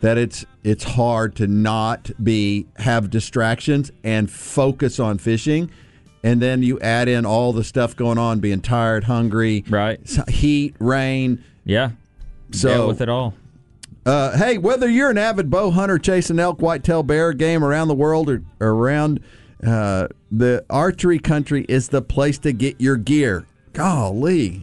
[0.00, 5.70] that it's it's hard to not be have distractions and focus on fishing.
[6.22, 9.98] And then you add in all the stuff going on, being tired, hungry, Right.
[10.28, 11.42] heat, rain.
[11.64, 11.92] Yeah.
[12.52, 13.34] So- Dealt with it all.
[14.04, 17.94] Uh, hey, whether you're an avid bow hunter chasing elk, whitetail, bear game around the
[17.94, 19.18] world or, or around
[19.66, 23.46] uh, the archery country is the place to get your gear.
[23.72, 24.62] Golly,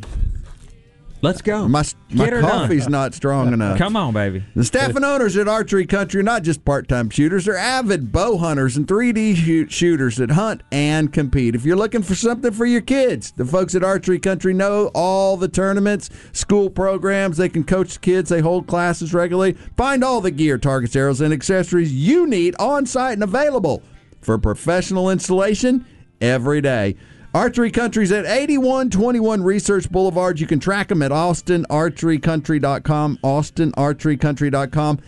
[1.23, 1.69] Let's go.
[1.69, 2.91] my my coffee's done.
[2.91, 3.77] not strong enough.
[3.77, 4.43] Come on, baby.
[4.57, 8.11] The staff and owners at Archery Country are not just part time shooters, they're avid
[8.11, 11.55] bow hunters and 3D shoot- shooters that hunt and compete.
[11.55, 15.37] If you're looking for something for your kids, the folks at Archery Country know all
[15.37, 17.37] the tournaments, school programs.
[17.37, 19.53] They can coach the kids, they hold classes regularly.
[19.77, 23.81] Find all the gear, targets, arrows, and accessories you need on site and available
[24.19, 25.85] for professional installation
[26.19, 26.97] every day.
[27.33, 30.39] Archery Country's at 8121 Research Boulevard.
[30.39, 34.99] You can track them at austinarcherycountry.com, austinarcherycountry.com.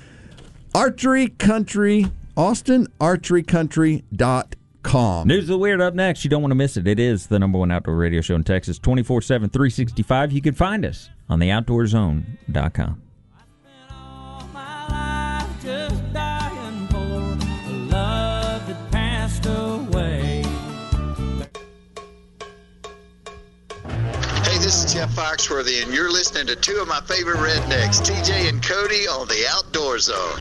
[0.73, 5.27] Archery Country, austinarcherycountry.com.
[5.27, 6.23] News of the Weird up next.
[6.23, 6.87] You don't want to miss it.
[6.87, 10.31] It is the number one outdoor radio show in Texas 24 7, 365.
[10.31, 11.51] You can find us on the
[24.95, 29.27] Jeff Foxworthy, and you're listening to two of my favorite rednecks, TJ and Cody, on
[29.27, 30.39] the Outdoor Zone.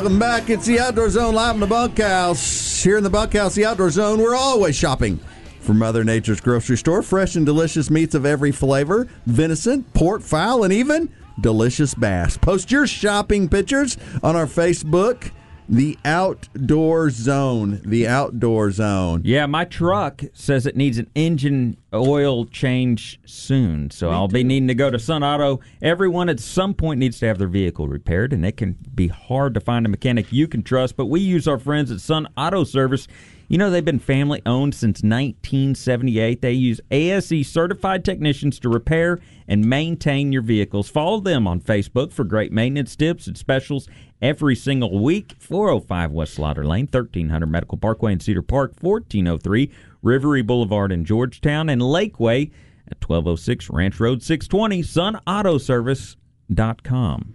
[0.00, 0.48] Welcome back.
[0.48, 2.82] It's the Outdoor Zone live in the bunkhouse.
[2.82, 5.20] Here in the bunkhouse, the Outdoor Zone, we're always shopping
[5.60, 7.02] from Mother Nature's grocery store.
[7.02, 12.38] Fresh and delicious meats of every flavor venison, pork, fowl, and even delicious bass.
[12.38, 15.32] Post your shopping pictures on our Facebook,
[15.72, 17.80] The Outdoor Zone.
[17.84, 19.22] The Outdoor Zone.
[19.24, 23.92] Yeah, my truck says it needs an engine oil change soon.
[23.92, 25.60] So I'll be needing to go to Sun Auto.
[25.80, 29.54] Everyone at some point needs to have their vehicle repaired, and it can be hard
[29.54, 30.96] to find a mechanic you can trust.
[30.96, 33.06] But we use our friends at Sun Auto Service.
[33.50, 36.40] You know, they've been family owned since 1978.
[36.40, 40.88] They use ASE certified technicians to repair and maintain your vehicles.
[40.88, 43.88] Follow them on Facebook for great maintenance tips and specials
[44.22, 45.34] every single week.
[45.40, 49.72] 405 West Slaughter Lane, 1300 Medical Parkway in Cedar Park, 1403
[50.04, 52.52] Rivery Boulevard in Georgetown, and Lakeway
[52.86, 57.34] at 1206 Ranch Road 620, sunautoservice.com.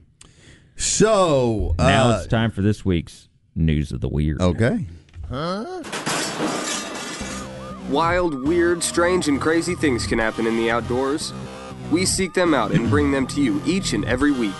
[0.77, 4.41] So, Now uh, it's time for this week's News of the Weird.
[4.41, 4.87] okay.
[7.89, 11.33] Wild, weird, strange, and crazy things can happen in the outdoors.
[11.91, 14.55] We seek them out and bring them to you each and every week.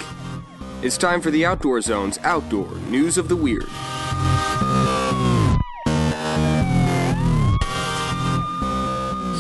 [0.84, 3.66] It's time for the Outdoor Zone's Outdoor News of the Weird.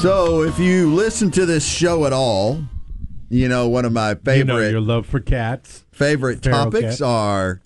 [0.01, 2.59] So, if you listen to this show at all,
[3.29, 5.83] you know one of my You favorite know your love for cats.
[5.91, 7.01] favorite Feral topics cat.
[7.01, 7.61] are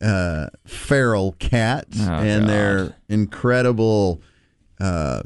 [0.00, 2.48] uh, feral cats Oh, and God.
[2.50, 4.20] their incredible
[4.80, 5.22] uh,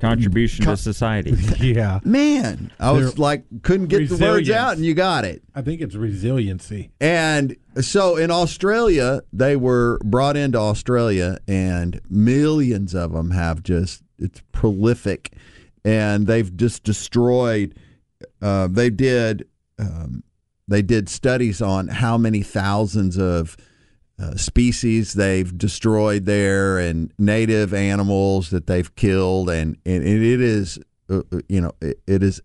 [0.00, 1.34] contribution to society.
[1.60, 2.00] Yeah.
[2.04, 5.42] Man, I was They're like, couldn't get the words out, and you got it.
[5.54, 6.90] I think it's resiliency.
[7.00, 14.02] And so in Australia, they were brought into Australia, and millions of them have just,
[14.18, 15.32] it's prolific.
[15.84, 17.74] And they've just destroyed,
[18.40, 19.46] uh, they did,
[19.78, 20.22] um,
[20.66, 23.56] they did studies on how many thousands of
[24.20, 29.48] uh, species they've destroyed there and native animals that they've killed.
[29.48, 30.78] And, and it is,
[31.08, 32.40] uh, uh, you know, it, it is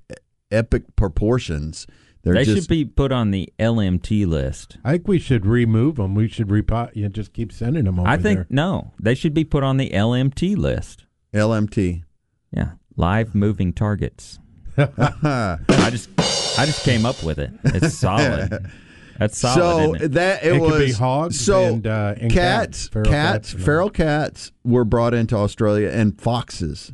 [0.51, 1.85] epic proportions.
[2.23, 4.77] They're they just, should be put on the LMT list.
[4.83, 6.15] I think we should remove them.
[6.15, 8.47] We should repo- you know, just keep sending them over I think there.
[8.49, 11.05] no, they should be put on the LMT list.
[11.33, 12.03] LMT.
[12.51, 14.39] Yeah, live moving targets.
[14.77, 15.57] I
[15.91, 16.09] just
[16.57, 17.51] I just came up with it.
[17.63, 18.71] It's solid.
[19.17, 19.55] That's solid.
[19.55, 20.11] so isn't it?
[20.13, 23.51] that it, It was could be hogs so and, uh, and cats, cats, feral cats,
[23.53, 26.91] cats feral cats were brought into Australia, and foxes,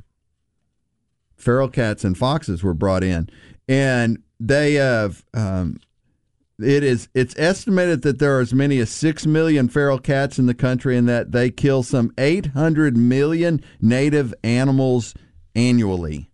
[1.36, 3.30] feral cats and foxes were brought in,
[3.68, 5.26] and they have.
[5.34, 5.78] Um,
[6.60, 7.10] it is.
[7.16, 10.96] It's estimated that there are as many as six million feral cats in the country,
[10.96, 15.16] and that they kill some eight hundred million native animals
[15.56, 16.30] annually.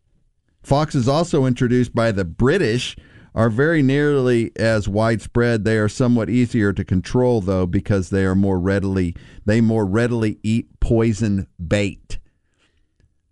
[0.63, 2.97] Foxes, also introduced by the British,
[3.37, 5.63] are very nearly as widespread.
[5.63, 10.39] They are somewhat easier to control, though, because they are more readily they more readily
[10.41, 12.17] eat poison bait.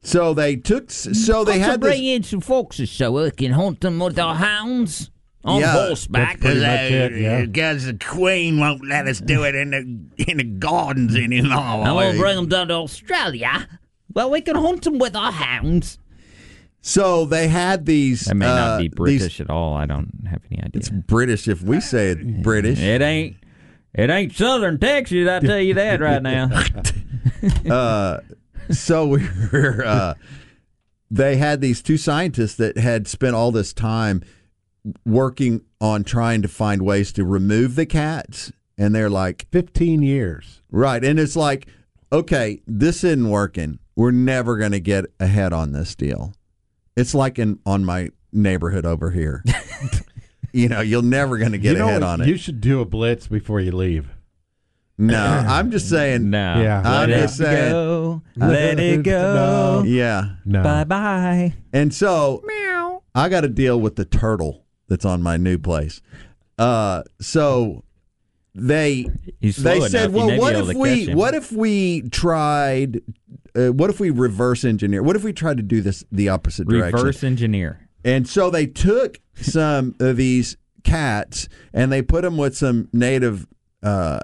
[0.02, 0.92] So they took.
[0.92, 2.16] So they had to bring this.
[2.18, 5.10] in some foxes so we can hunt them with our hounds
[5.44, 6.40] on Yeah, horseback.
[6.40, 7.42] that's pretty 'cause, much uh, yeah.
[7.46, 11.58] Because the queen won't let us do it in the in the gardens anymore.
[11.58, 13.68] I want to bring them down to Australia.
[14.14, 15.98] Well, we can hunt them with our hounds.
[16.88, 18.26] So they had these.
[18.26, 19.74] that may uh, not be these- British at all.
[19.74, 20.80] I don't have any idea.
[20.80, 22.80] It's British if we say it British.
[22.80, 23.38] It ain't.
[23.96, 25.28] It ain't Southern Texas.
[25.28, 26.52] I tell you that right now.
[27.74, 28.20] uh,
[28.70, 29.84] so we were.
[29.84, 30.14] Uh,
[31.10, 34.22] they had these two scientists that had spent all this time
[35.08, 40.62] working on trying to find ways to remove the cats, and they're like, 15 years.
[40.70, 41.68] right, and it's like,
[42.12, 43.80] okay, this isn't working.
[43.96, 46.34] We're never going to get ahead on this deal.
[46.96, 49.44] It's like in on my neighborhood over here.
[50.54, 52.28] you know, you're never going to get you know, ahead on it.
[52.28, 54.10] You should do a blitz before you leave.
[54.98, 56.30] No, I'm just saying.
[56.30, 56.62] No.
[56.62, 56.80] Yeah.
[56.80, 57.72] I'm Let just it saying.
[57.72, 58.22] go.
[58.38, 59.84] Let it go.
[59.86, 60.36] Yeah.
[60.46, 60.64] No.
[60.64, 61.54] Bye bye.
[61.74, 62.42] And so
[63.14, 66.02] I got to deal with the turtle that's on my new place.
[66.58, 67.84] Uh, so
[68.56, 69.06] they
[69.40, 73.02] He's they said, You "Well, what if we what if we tried?
[73.56, 75.04] Uh, what if we reverse engineer?
[75.04, 77.88] What if we tried to do this the opposite direction?" reverse engineer?
[78.04, 83.46] And so they took some of these cats and they put them with some native
[83.84, 84.20] uh,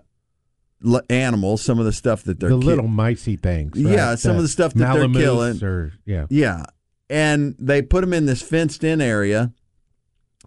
[1.09, 3.81] animals, some of the stuff that they're the ki- little micey things.
[3.81, 3.93] right?
[3.93, 5.63] Yeah, some of the stuff that they're killing.
[5.63, 6.27] Or, yeah.
[6.29, 6.65] Yeah.
[7.09, 9.51] And they put them in this fenced in area.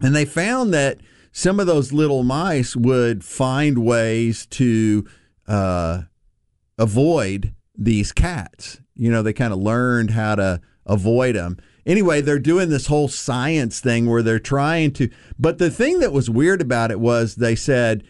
[0.01, 0.99] And they found that
[1.37, 5.05] some of those little mice would find ways to
[5.49, 6.03] uh,
[6.77, 8.79] avoid these cats.
[8.95, 11.57] You know, they kind of learned how to avoid them.
[11.85, 15.09] Anyway, they're doing this whole science thing where they're trying to.
[15.37, 18.05] But the thing that was weird about it was they said,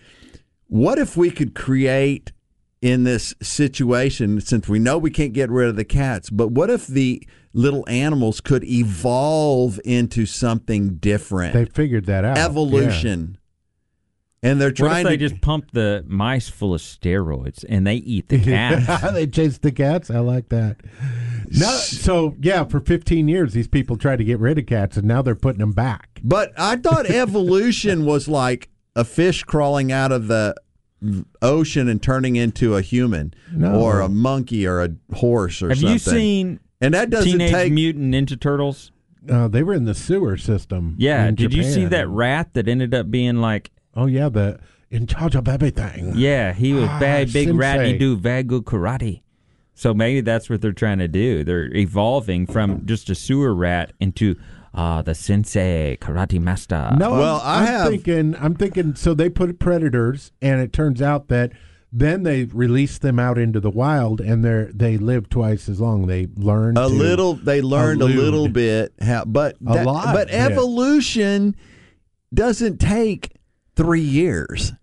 [0.68, 2.32] what if we could create
[2.86, 6.70] in this situation, since we know we can't get rid of the cats, but what
[6.70, 11.54] if the little animals could evolve into something different?
[11.56, 12.38] They figured that out.
[12.38, 13.40] Evolution.
[14.44, 17.88] And they're What trying if they to just pump the mice full of steroids and
[17.88, 18.86] they eat the Yeah.
[18.86, 19.12] cats?
[19.14, 20.12] they chase the cats.
[20.12, 20.78] I like that.
[21.50, 25.08] No, so yeah, for 15 years, these people tried to get rid of cats, and
[25.08, 26.22] now they're putting them back.
[26.24, 30.54] But I thought evolution was like a fish crawling out of the
[31.42, 33.80] ocean and turning into a human No.
[33.80, 35.88] or a monkey or a horse or Have something.
[35.90, 38.92] Have you seen and that doesn't Teenage take Mutant Ninja Turtles?
[39.30, 40.96] Uh, they were in the sewer system.
[41.00, 41.28] Yeah.
[41.28, 43.72] in Did you see that rat that ended up being like?
[43.96, 44.60] Oh yeah, the
[44.92, 46.14] in charge of everything.
[46.16, 47.86] Yeah, he was Ah, very big rat.
[47.86, 49.22] He do very good karate.
[49.74, 51.44] So maybe that's what they're trying to do.
[51.44, 54.36] They're evolving from just a sewer rat into
[54.76, 56.92] uh, the sensei karate master.
[56.98, 58.36] No, Well, I'm, I I'm have- thinking.
[58.40, 58.96] I'm thinking.
[58.96, 61.52] So they put predators, and it turns out that
[61.92, 66.08] then they release them out into the wild, and they they live twice as long.
[66.08, 70.14] They learn a to- little they learned a little bit how but A that- lot,
[70.14, 70.46] but yeah.
[70.48, 71.56] evolution
[72.34, 73.32] doesn't take
[73.78, 74.74] 3 years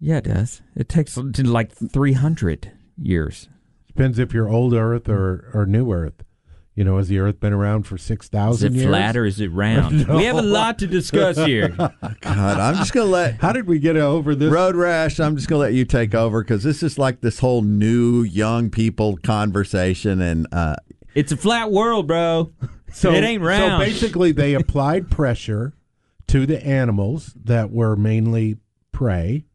[0.00, 0.60] Yeah, it does.
[0.76, 2.70] It takes like three hundred
[3.00, 3.48] years.
[3.86, 6.22] Depends if you're old Earth or or new Earth.
[6.78, 8.86] You know, has the Earth been around for six Is thousand it years?
[8.88, 10.06] flat or is it round?
[10.16, 11.70] We have a lot to discuss here.
[11.70, 14.48] god i'm just going to let How did we get over this?
[14.48, 17.40] road rash i'm just going to let you take over cuz this is like this
[17.40, 20.76] whole new young people conversation and uh
[21.16, 22.52] It's a flat world, bro.
[22.92, 23.72] So it ain't round.
[23.72, 25.74] So basically, they applied pressure
[26.28, 28.58] to the animals that were mainly
[28.92, 29.46] prey,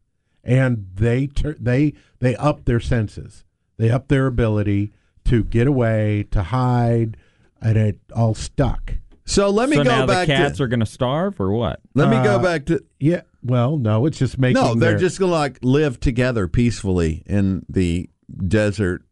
[0.44, 3.44] and they tur- they they upped their senses.
[3.78, 4.92] They upped their ability
[5.26, 7.16] to get away, to hide,
[7.60, 8.94] and it all stuck.
[9.26, 10.64] So let me so go now back the cats to.
[10.64, 11.80] are going to starve or what?
[11.94, 12.82] let me go Uh, back to.
[13.00, 13.22] Yeah.
[13.42, 14.62] Well, no, it's just making.
[14.62, 18.08] No, they're their- just gonna like live together peacefully in the
[18.46, 19.02] desert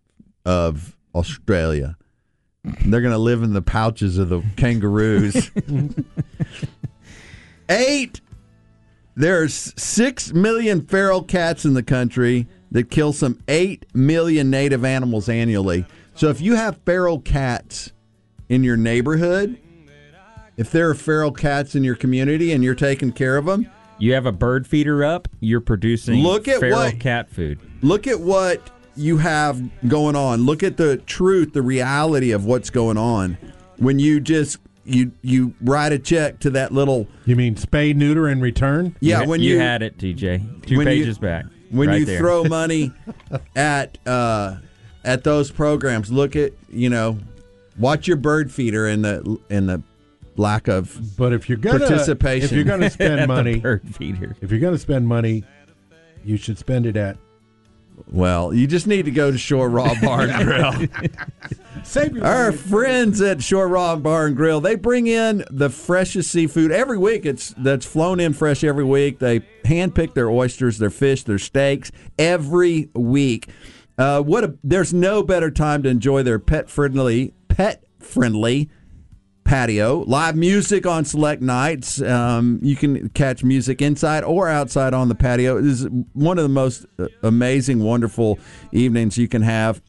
[0.45, 1.97] of Australia.
[2.85, 5.51] They're gonna live in the pouches of the kangaroos.
[7.69, 8.21] Eight.
[9.15, 15.29] There's six million feral cats in the country that kill some eight million native animals
[15.29, 15.85] annually.
[16.15, 17.93] So if you have feral cats
[18.49, 19.59] in your neighborhood,
[20.57, 23.67] if there are feral cats in your community and you're taking care of them,
[23.99, 25.29] You have a bird feeder up.
[25.41, 27.61] You're producing Look at feral what- cat food.
[27.83, 30.45] look at what you have going on.
[30.45, 33.39] Look at the truth, the reality of what's going on.
[33.79, 38.29] When you just you you write a check to that little You mean spay, neuter,
[38.29, 38.97] in return?
[39.01, 40.67] yeah you, when you you, had it, TJ.
[40.67, 41.45] Two when you- pages back.
[41.71, 42.19] when right you there.
[42.19, 42.91] throw money
[43.57, 44.57] at uh,
[45.05, 46.11] at those programs.
[46.13, 47.19] Look at you know
[47.79, 49.83] watch your bird feeder in the in the
[50.37, 52.45] lack of But if you're gonna Participation.
[52.47, 54.37] if you're gonna spend money, bird feeder.
[54.41, 55.45] if you're gonna spend money,
[56.25, 57.17] you should spend it at
[58.11, 60.73] well, you just need to go to Shore Raw Bar and Grill.
[61.85, 62.57] save your Our money.
[62.57, 67.27] friends at Shore Raw Bar and Grill, they bring in the freshest seafood every week.
[67.27, 69.19] It's that's flown in fresh every week.
[69.19, 73.49] They handpick their oysters, their fish, their steaks every week.
[73.99, 78.71] Uh, what a, there's no better time to enjoy their pet friendly pet friendly
[79.45, 79.99] patio.
[80.07, 82.01] Live music on select nights.
[82.01, 85.59] Um, you can catch music inside or outside on the patio.
[85.59, 88.39] It is one of the most uh, amazing, wonderful
[88.73, 89.83] evenings you can have.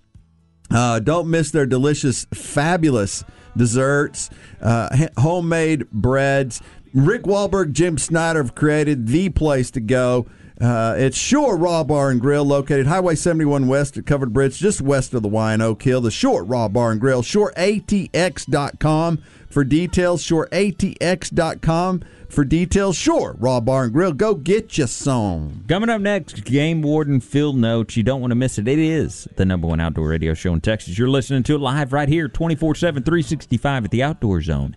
[0.70, 3.24] Uh, don't miss their delicious, fabulous
[3.56, 4.30] desserts,
[4.62, 6.62] uh, homemade breads.
[6.94, 10.26] Rick Wahlberg, Jim Snyder have created the place to go.
[10.64, 14.80] Uh, it's Shore Raw Bar and Grill, located Highway 71 West at Covered Bridge, just
[14.80, 16.00] west of the Y and Oak Hill.
[16.00, 19.18] The Shore Raw Bar and Grill, shoreatx.com
[19.50, 20.24] for details.
[20.24, 22.96] Shoreatx.com for details.
[22.96, 25.66] Shore Raw Bar and Grill, go get you some.
[25.68, 27.98] Coming up next, Game Warden Field Notes.
[27.98, 28.70] You don't want to miss it.
[28.70, 30.98] It is the number one outdoor radio show in Texas.
[30.98, 34.76] You're listening to it live right here, 24 7, 365 at the Outdoor Zone.com.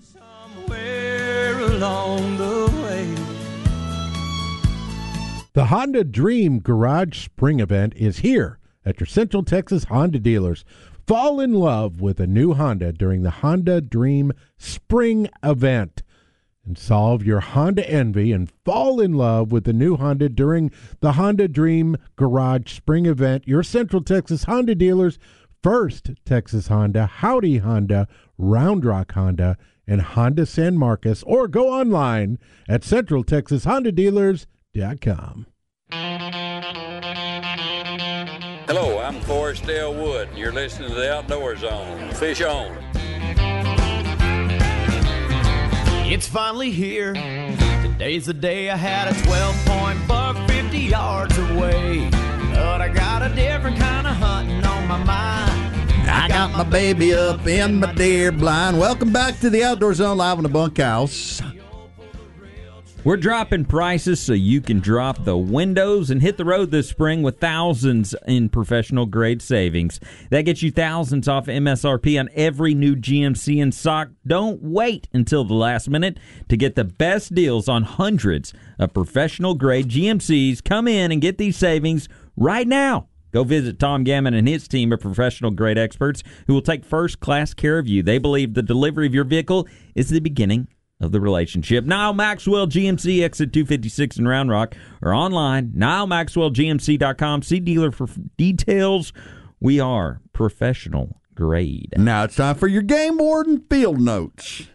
[0.00, 2.41] Somewhere along the
[5.54, 10.64] The Honda Dream Garage Spring Event is here at your Central Texas Honda dealers.
[11.06, 16.02] Fall in love with a new Honda during the Honda Dream Spring Event
[16.64, 21.12] and solve your Honda envy and fall in love with the new Honda during the
[21.12, 23.46] Honda Dream Garage Spring Event.
[23.46, 25.18] Your Central Texas Honda dealers,
[25.62, 32.38] First Texas Honda, Howdy Honda, Round Rock Honda, and Honda San Marcos, or go online
[32.70, 32.84] at
[34.74, 35.46] centraltexashondadealers.com.
[38.66, 42.10] Hello, I'm Forrest Dale Wood, and you're listening to the Outdoor Zone.
[42.14, 42.76] Fish on.
[46.10, 47.14] It's finally here.
[47.82, 52.08] Today's the day I had a 12 point buck 50 yards away.
[52.52, 55.82] But I got a different kind of hunting on my mind.
[56.08, 58.78] I got my baby up in my deer blind.
[58.78, 61.40] Welcome back to the Outdoor Zone live in the bunkhouse.
[63.04, 67.24] We're dropping prices so you can drop the windows and hit the road this spring
[67.24, 69.98] with thousands in professional grade savings.
[70.30, 74.10] That gets you thousands off MSRP on every new GMC and stock.
[74.24, 76.16] Don't wait until the last minute
[76.48, 80.62] to get the best deals on hundreds of professional grade GMCs.
[80.62, 83.08] Come in and get these savings right now.
[83.32, 87.18] Go visit Tom Gammon and his team of professional grade experts who will take first
[87.18, 88.04] class care of you.
[88.04, 90.68] They believe the delivery of your vehicle is the beginning
[91.02, 91.84] of the relationship.
[91.84, 97.42] Now Maxwell GMC exit 256 in Round Rock or online NyleMaxwellGMC.com.
[97.42, 99.12] See dealer for f- details.
[99.60, 101.92] We are professional grade.
[101.98, 104.68] Now it's time for your game warden field notes.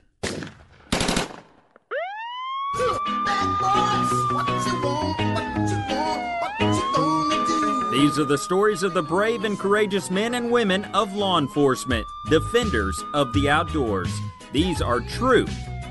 [7.92, 12.06] These are the stories of the brave and courageous men and women of law enforcement,
[12.30, 14.14] defenders of the outdoors.
[14.54, 15.48] These are true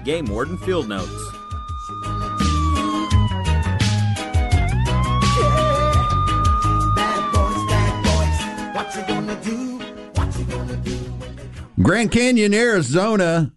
[0.06, 1.10] Game Warden Field Notes.
[11.82, 13.52] Grand Canyon, Arizona,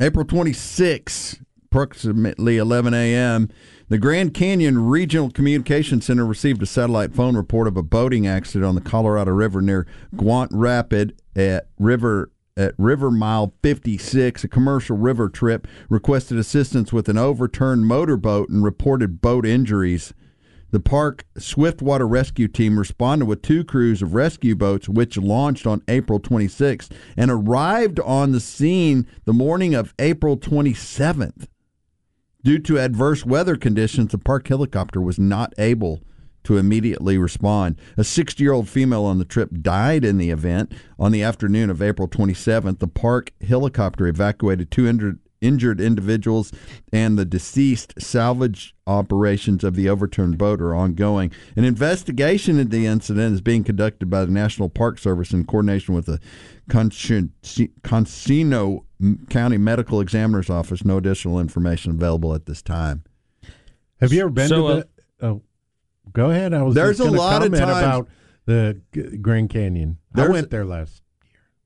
[0.00, 1.36] April 26,
[1.66, 3.50] approximately 11 a.m.
[3.90, 8.64] The Grand Canyon Regional Communication Center received a satellite phone report of a boating accident
[8.66, 9.86] on the Colorado River near
[10.16, 12.30] Kwagunt Rapid at River
[12.60, 18.62] at River Mile 56, a commercial river trip, requested assistance with an overturned motorboat and
[18.62, 20.12] reported boat injuries.
[20.70, 25.82] The park Swiftwater Rescue Team responded with two crews of rescue boats, which launched on
[25.88, 31.46] April 26th and arrived on the scene the morning of April 27th.
[32.44, 36.02] Due to adverse weather conditions, the park helicopter was not able
[36.44, 37.76] to immediately respond.
[37.96, 40.72] A 60 year old female on the trip died in the event.
[40.98, 46.52] On the afternoon of April 27th, the park helicopter evacuated 200 injured individuals,
[46.92, 51.32] and the deceased salvage operations of the overturned boat are ongoing.
[51.56, 55.94] An investigation into the incident is being conducted by the National Park Service in coordination
[55.94, 56.20] with the
[56.68, 57.30] Coconino
[59.30, 60.84] County Medical Examiner's Office.
[60.84, 63.02] No additional information available at this time.
[64.00, 65.26] Have you ever been So, to uh, the?
[65.26, 65.42] Oh,
[66.12, 66.54] go ahead.
[66.54, 66.74] I was.
[66.74, 68.08] There's just a gonna lot of comment times- about
[68.46, 68.80] the
[69.20, 69.98] Grand Canyon.
[70.14, 71.02] I went there last.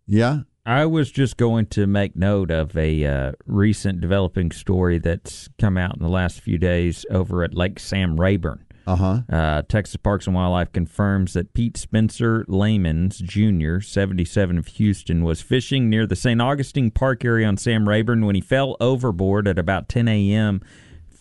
[0.07, 0.21] Year.
[0.21, 0.39] Yeah.
[0.67, 5.77] I was just going to make note of a uh, recent developing story that's come
[5.77, 8.65] out in the last few days over at Lake Sam Rayburn.
[8.87, 9.21] Uh-huh.
[9.31, 15.43] Uh, Texas Parks and Wildlife confirms that Pete Spencer Lammons Jr., 77 of Houston, was
[15.43, 16.41] fishing near the St.
[16.41, 20.63] Augustine Park area on Sam Rayburn when he fell overboard at about 10 a.m.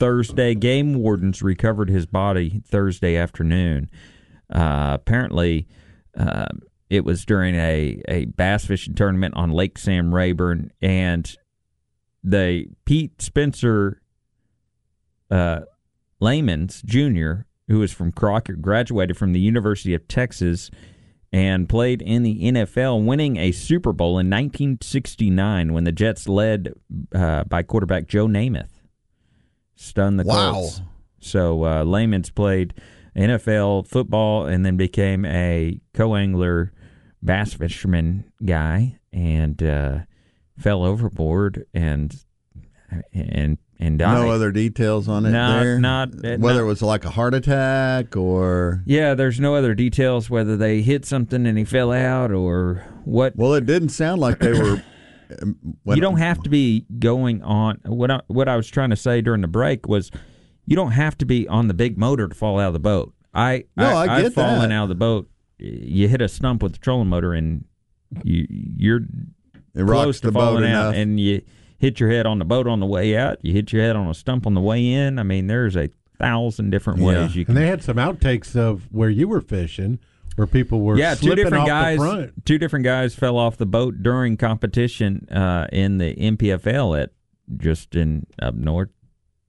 [0.04, 0.54] Thursday.
[0.54, 3.90] Game wardens recovered his body Thursday afternoon.
[4.54, 5.66] Uh, apparently,
[6.20, 6.50] uh,
[6.90, 11.34] it was during a, a bass fishing tournament on Lake Sam Rayburn, and
[12.22, 14.02] the Pete Spencer
[15.32, 15.62] uh,
[16.22, 20.70] Lammons Jr., who is from Crockett, graduated from the University of Texas
[21.32, 26.74] and played in the NFL, winning a Super Bowl in 1969 when the Jets led
[27.16, 28.73] uh, by quarterback Joe Namath.
[29.76, 30.52] Stunned the Wow.
[30.54, 30.82] Colts.
[31.20, 32.74] So uh, Lammons played
[33.16, 36.72] NFL football and then became a co-angler
[37.22, 40.00] bass fisherman guy and uh,
[40.58, 42.16] fell overboard and
[43.14, 44.22] and and died.
[44.22, 45.80] No other details on it No, there?
[45.80, 48.82] not- uh, Whether not- it was like a heart attack or.
[48.86, 53.36] Yeah, there's no other details whether they hit something and he fell out or what.
[53.36, 54.84] Well, it didn't sound like they were.
[55.42, 57.80] um, when- you don't have to be going on.
[57.86, 60.12] What I, what I was trying to say during the break was,
[60.66, 63.14] you don't have to be on the big motor to fall out of the boat.
[63.34, 64.72] I No, I I've get fallen that.
[64.72, 65.30] out of the boat.
[65.60, 67.66] You hit a stump with the trolling motor and
[68.24, 69.02] you you're
[69.76, 70.96] It rocks close to the boat falling out, enough.
[70.96, 71.42] and you
[71.80, 73.40] hit your head on the boat on the way out.
[73.42, 75.20] You hit your head on a stump on the way in.
[75.20, 78.84] I mean, there's a thousand different ways you can And they had some outtakes of
[78.92, 80.00] where you were fishing,
[80.36, 82.00] where people were yeah, two different guys.
[82.46, 87.12] Two different guys fell off the boat during competition uh, in the MPFL at
[87.58, 88.90] just in up north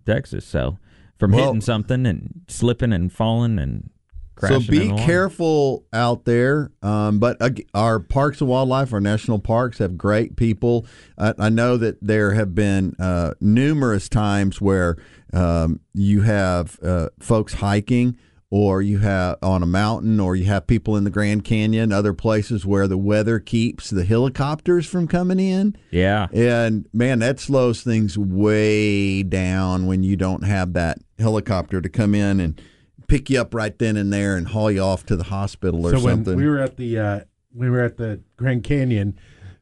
[0.06, 0.44] Texas.
[0.44, 0.78] So
[1.18, 3.90] from Well- hitting something and slipping and falling and
[4.34, 4.62] crashing.
[4.62, 6.72] So be careful out there.
[6.82, 10.86] Um, but ag- our parks and wildlife, our national parks have great people.
[11.16, 14.96] I, I know that there have been uh, numerous times where
[15.32, 18.16] um, you have uh, folks hiking.
[18.56, 22.14] Or you have on a mountain, or you have people in the Grand Canyon, other
[22.14, 25.76] places where the weather keeps the helicopters from coming in.
[25.90, 31.88] Yeah, And man, that slows things way down when you don't have that helicopter to
[31.88, 32.62] come in and
[33.08, 35.90] pick you up right then and there and haul you off to the hospital or
[35.90, 36.36] so something.
[36.36, 37.20] when we were at the uh,
[37.52, 39.18] we were at the Grand Canyon,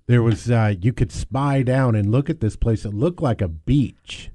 [0.07, 2.85] there was uh, you could spy down and look at this place.
[2.85, 4.31] It looked like a beach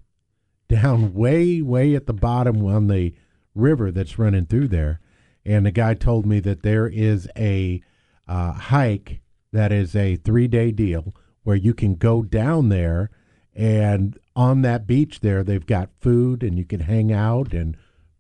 [0.67, 3.13] down way way at the bottom on the
[3.57, 4.99] river that's running through there.
[5.45, 7.81] And the guy told me that there is a
[8.27, 9.21] uh, hike
[9.53, 13.09] that is a three day deal where you can go down there
[13.55, 17.77] and on that beach there they've got food and you can hang out and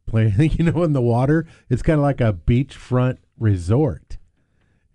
[0.07, 1.45] play you know in the water.
[1.69, 4.17] It's kind of like a beachfront resort.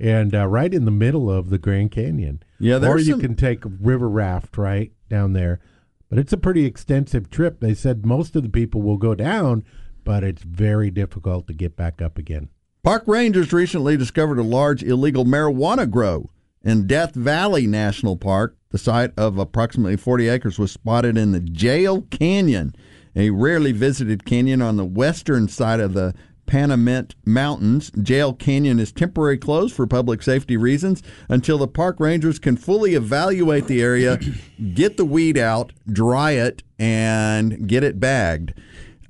[0.00, 2.42] And uh, right in the middle of the grand canyon.
[2.58, 5.60] Yeah, or you some- can take a river raft right down there.
[6.08, 7.60] But it's a pretty extensive trip.
[7.60, 9.64] They said most of the people will go down
[10.04, 12.48] but it's very difficult to get back up again
[12.84, 16.28] Park rangers recently discovered a large illegal marijuana grow
[16.64, 18.56] in Death Valley National Park.
[18.70, 22.74] The site of approximately 40 acres was spotted in the Jail Canyon,
[23.14, 26.12] a rarely visited canyon on the western side of the
[26.44, 27.92] Panamint Mountains.
[28.02, 32.94] Jail Canyon is temporarily closed for public safety reasons until the park rangers can fully
[32.96, 34.18] evaluate the area,
[34.74, 38.54] get the weed out, dry it, and get it bagged.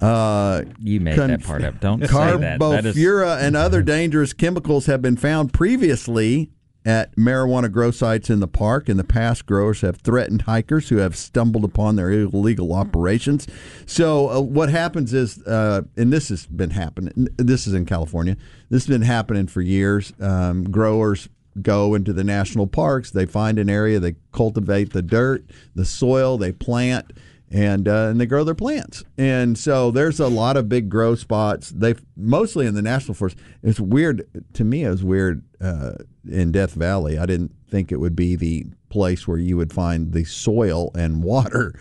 [0.03, 1.81] Uh, you made that part up.
[1.81, 2.07] Don't say
[2.41, 2.59] that.
[2.73, 2.95] That is
[3.39, 6.51] and other dangerous chemicals have been found previously
[6.85, 8.89] at marijuana grow sites in the park.
[8.89, 13.47] In the past, growers have threatened hikers who have stumbled upon their illegal operations.
[13.87, 18.37] So, uh, what happens is, uh, and this has been happening, this is in California,
[18.69, 20.13] this has been happening for years.
[20.21, 21.29] Um, growers
[21.61, 23.11] go into the national parks.
[23.11, 25.45] They find an area, they cultivate the dirt,
[25.75, 27.13] the soil, they plant,
[27.53, 29.05] and uh, and they grow their plants.
[29.19, 31.71] And so there's a lot of big grow spots.
[31.71, 33.37] They mostly in the national forest.
[33.63, 34.85] It's weird to me.
[34.85, 35.93] It was weird uh,
[36.29, 37.19] in Death Valley.
[37.19, 41.23] I didn't think it would be the place where you would find the soil and
[41.23, 41.79] water.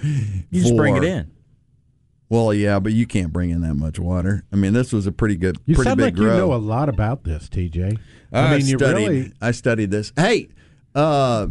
[0.51, 1.31] You just bring it in.
[2.29, 4.45] Well, yeah, but you can't bring in that much water.
[4.53, 6.55] I mean, this was a pretty good, You pretty sound big like you know a
[6.55, 7.99] lot about this, TJ.
[8.31, 9.33] I, I mean, you really.
[9.41, 10.13] I studied this.
[10.15, 10.47] Hey,
[10.95, 11.47] uh,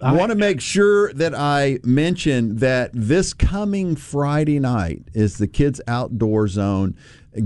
[0.00, 5.46] I want to make sure that I mention that this coming Friday night is the
[5.48, 6.94] Kids Outdoor Zone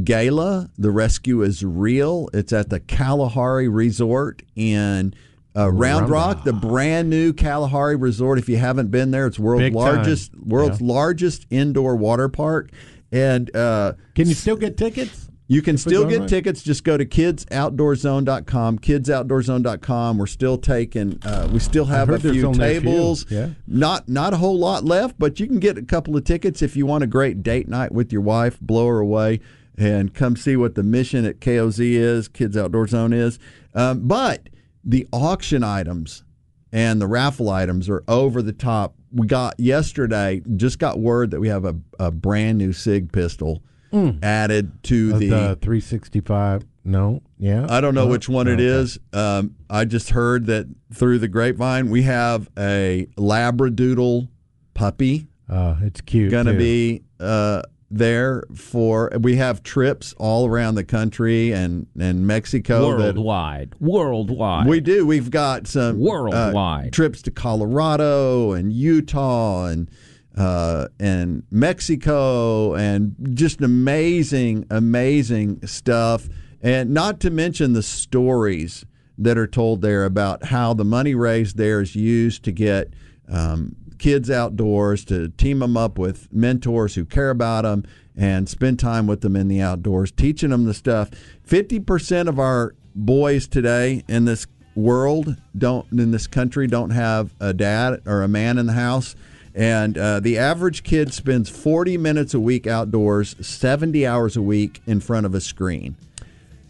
[0.03, 0.71] Gala.
[0.77, 2.29] The rescue is real.
[2.33, 5.15] It's at the Kalahari Resort in.
[5.57, 8.39] Uh, Round Rock, the brand new Kalahari Resort.
[8.39, 9.83] If you haven't been there, it's world's Big time.
[9.97, 10.87] largest world's Yeah.
[10.93, 12.71] largest indoor water park.
[13.11, 15.29] And uh, Can you still get tickets?
[15.51, 16.29] You can still get online?
[16.29, 16.63] tickets.
[16.63, 18.79] Just go to kidsoutdoorzone.com.
[18.79, 20.17] Kidsoutdoorzone.com.
[20.17, 21.19] We're still taking.
[21.25, 23.27] Uh, we still have a few only a few, tables.
[23.29, 23.49] yeah.
[23.67, 26.77] Not not a whole lot left, but you can get a couple of tickets if
[26.77, 28.61] you want a great date night with your wife.
[28.61, 29.41] Blow her away
[29.77, 32.29] and come see what the mission at KOZ is.
[32.29, 33.41] Kids Outdoor Zone is.
[33.75, 34.51] Um, but
[34.85, 36.23] the auction items
[36.71, 38.95] and the raffle items are over the top.
[39.11, 40.43] We got yesterday.
[40.55, 45.21] Just got word that we have a, a brand new Sig pistol added to Of
[45.21, 46.65] the the 365.
[46.85, 47.23] No.
[47.39, 47.67] Yeah.
[47.69, 48.65] I don't know which one it okay.
[48.65, 48.99] is.
[49.13, 54.29] Um, I just heard that through the grapevine we have a Labradoodle
[54.75, 56.31] puppy Uh, it's cute.
[56.31, 59.11] going to be uh, there for.
[59.21, 62.93] We have trips all around the country and and Mexico.
[62.97, 63.75] that- Worldwide.
[63.81, 64.67] Worldwide.
[64.67, 65.05] we do.
[65.07, 66.93] We've got some uh, Worldwide.
[66.93, 69.91] trips to Colorado and Utah and
[70.37, 76.29] uh, and Mexico and just amazing, amazing stuff.
[76.63, 78.85] And not to mention the stories
[79.19, 82.93] that are told there about how the money raised there is used to get
[83.29, 87.85] um, kids outdoors, to team them up with mentors who care about them
[88.17, 91.11] and spend time with them in the outdoors, teaching them the stuff.
[91.47, 97.53] 50% of our boys today in this world don't in this country don't have a
[97.53, 99.17] dad or a man in the house
[99.55, 104.81] and uh, the average kid spends 40 minutes a week outdoors 70 hours a week
[104.87, 105.97] in front of a screen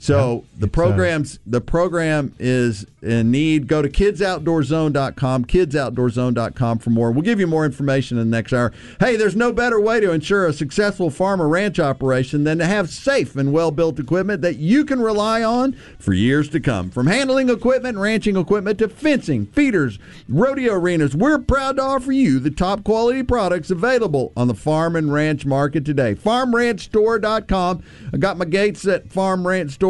[0.00, 3.66] so the it's, uh, programs the program is in need.
[3.66, 7.12] Go to kidsoutdoorzone.com kidsoutdoorzone.com for more.
[7.12, 8.72] We'll give you more information in the next hour.
[8.98, 12.66] Hey there's no better way to ensure a successful farm or ranch operation than to
[12.66, 16.90] have safe and well built equipment that you can rely on for years to come.
[16.90, 19.98] From handling equipment ranching equipment to fencing feeders
[20.28, 24.96] rodeo arenas we're proud to offer you the top quality products available on the farm
[24.96, 26.14] and ranch market today.
[26.14, 27.82] farmranchstore.com
[28.12, 29.08] i got my gates at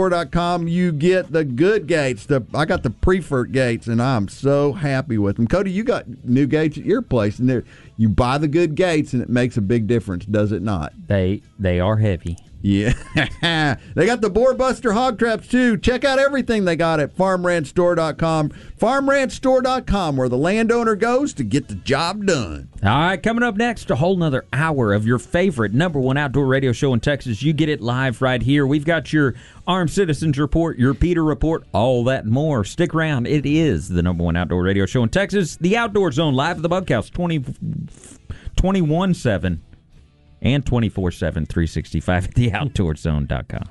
[0.01, 4.73] farmranchstore.com you get the good gates the i got the Priefert gates and i'm so
[4.73, 7.65] happy with them cody you got new gates at your place and
[7.97, 11.43] you buy the good gates and it makes a big difference does it not They
[11.59, 12.37] they are heavy.
[12.63, 12.93] Yeah.
[13.95, 15.79] they got the Boar Buster hog traps too.
[15.79, 18.51] Check out everything they got at farmranchstore.com.
[18.79, 22.69] Farmranchstore.com, where the landowner goes to get the job done.
[22.83, 26.47] All right, coming up next, a whole nother hour of your favorite number one outdoor
[26.47, 27.43] radio show in Texas.
[27.43, 28.67] You get it live right here.
[28.67, 29.35] We've got your
[29.67, 32.65] Armed Citizens Report, your Peter Report, all that more.
[32.65, 33.27] Stick around.
[33.27, 36.63] It is the number one outdoor radio show in Texas, the Outdoor Zone, live at
[36.63, 37.45] the Bunkhouse, 20,
[38.57, 39.63] 21 7
[40.43, 43.69] and 24 7, 365 at theoutdoorzone.com.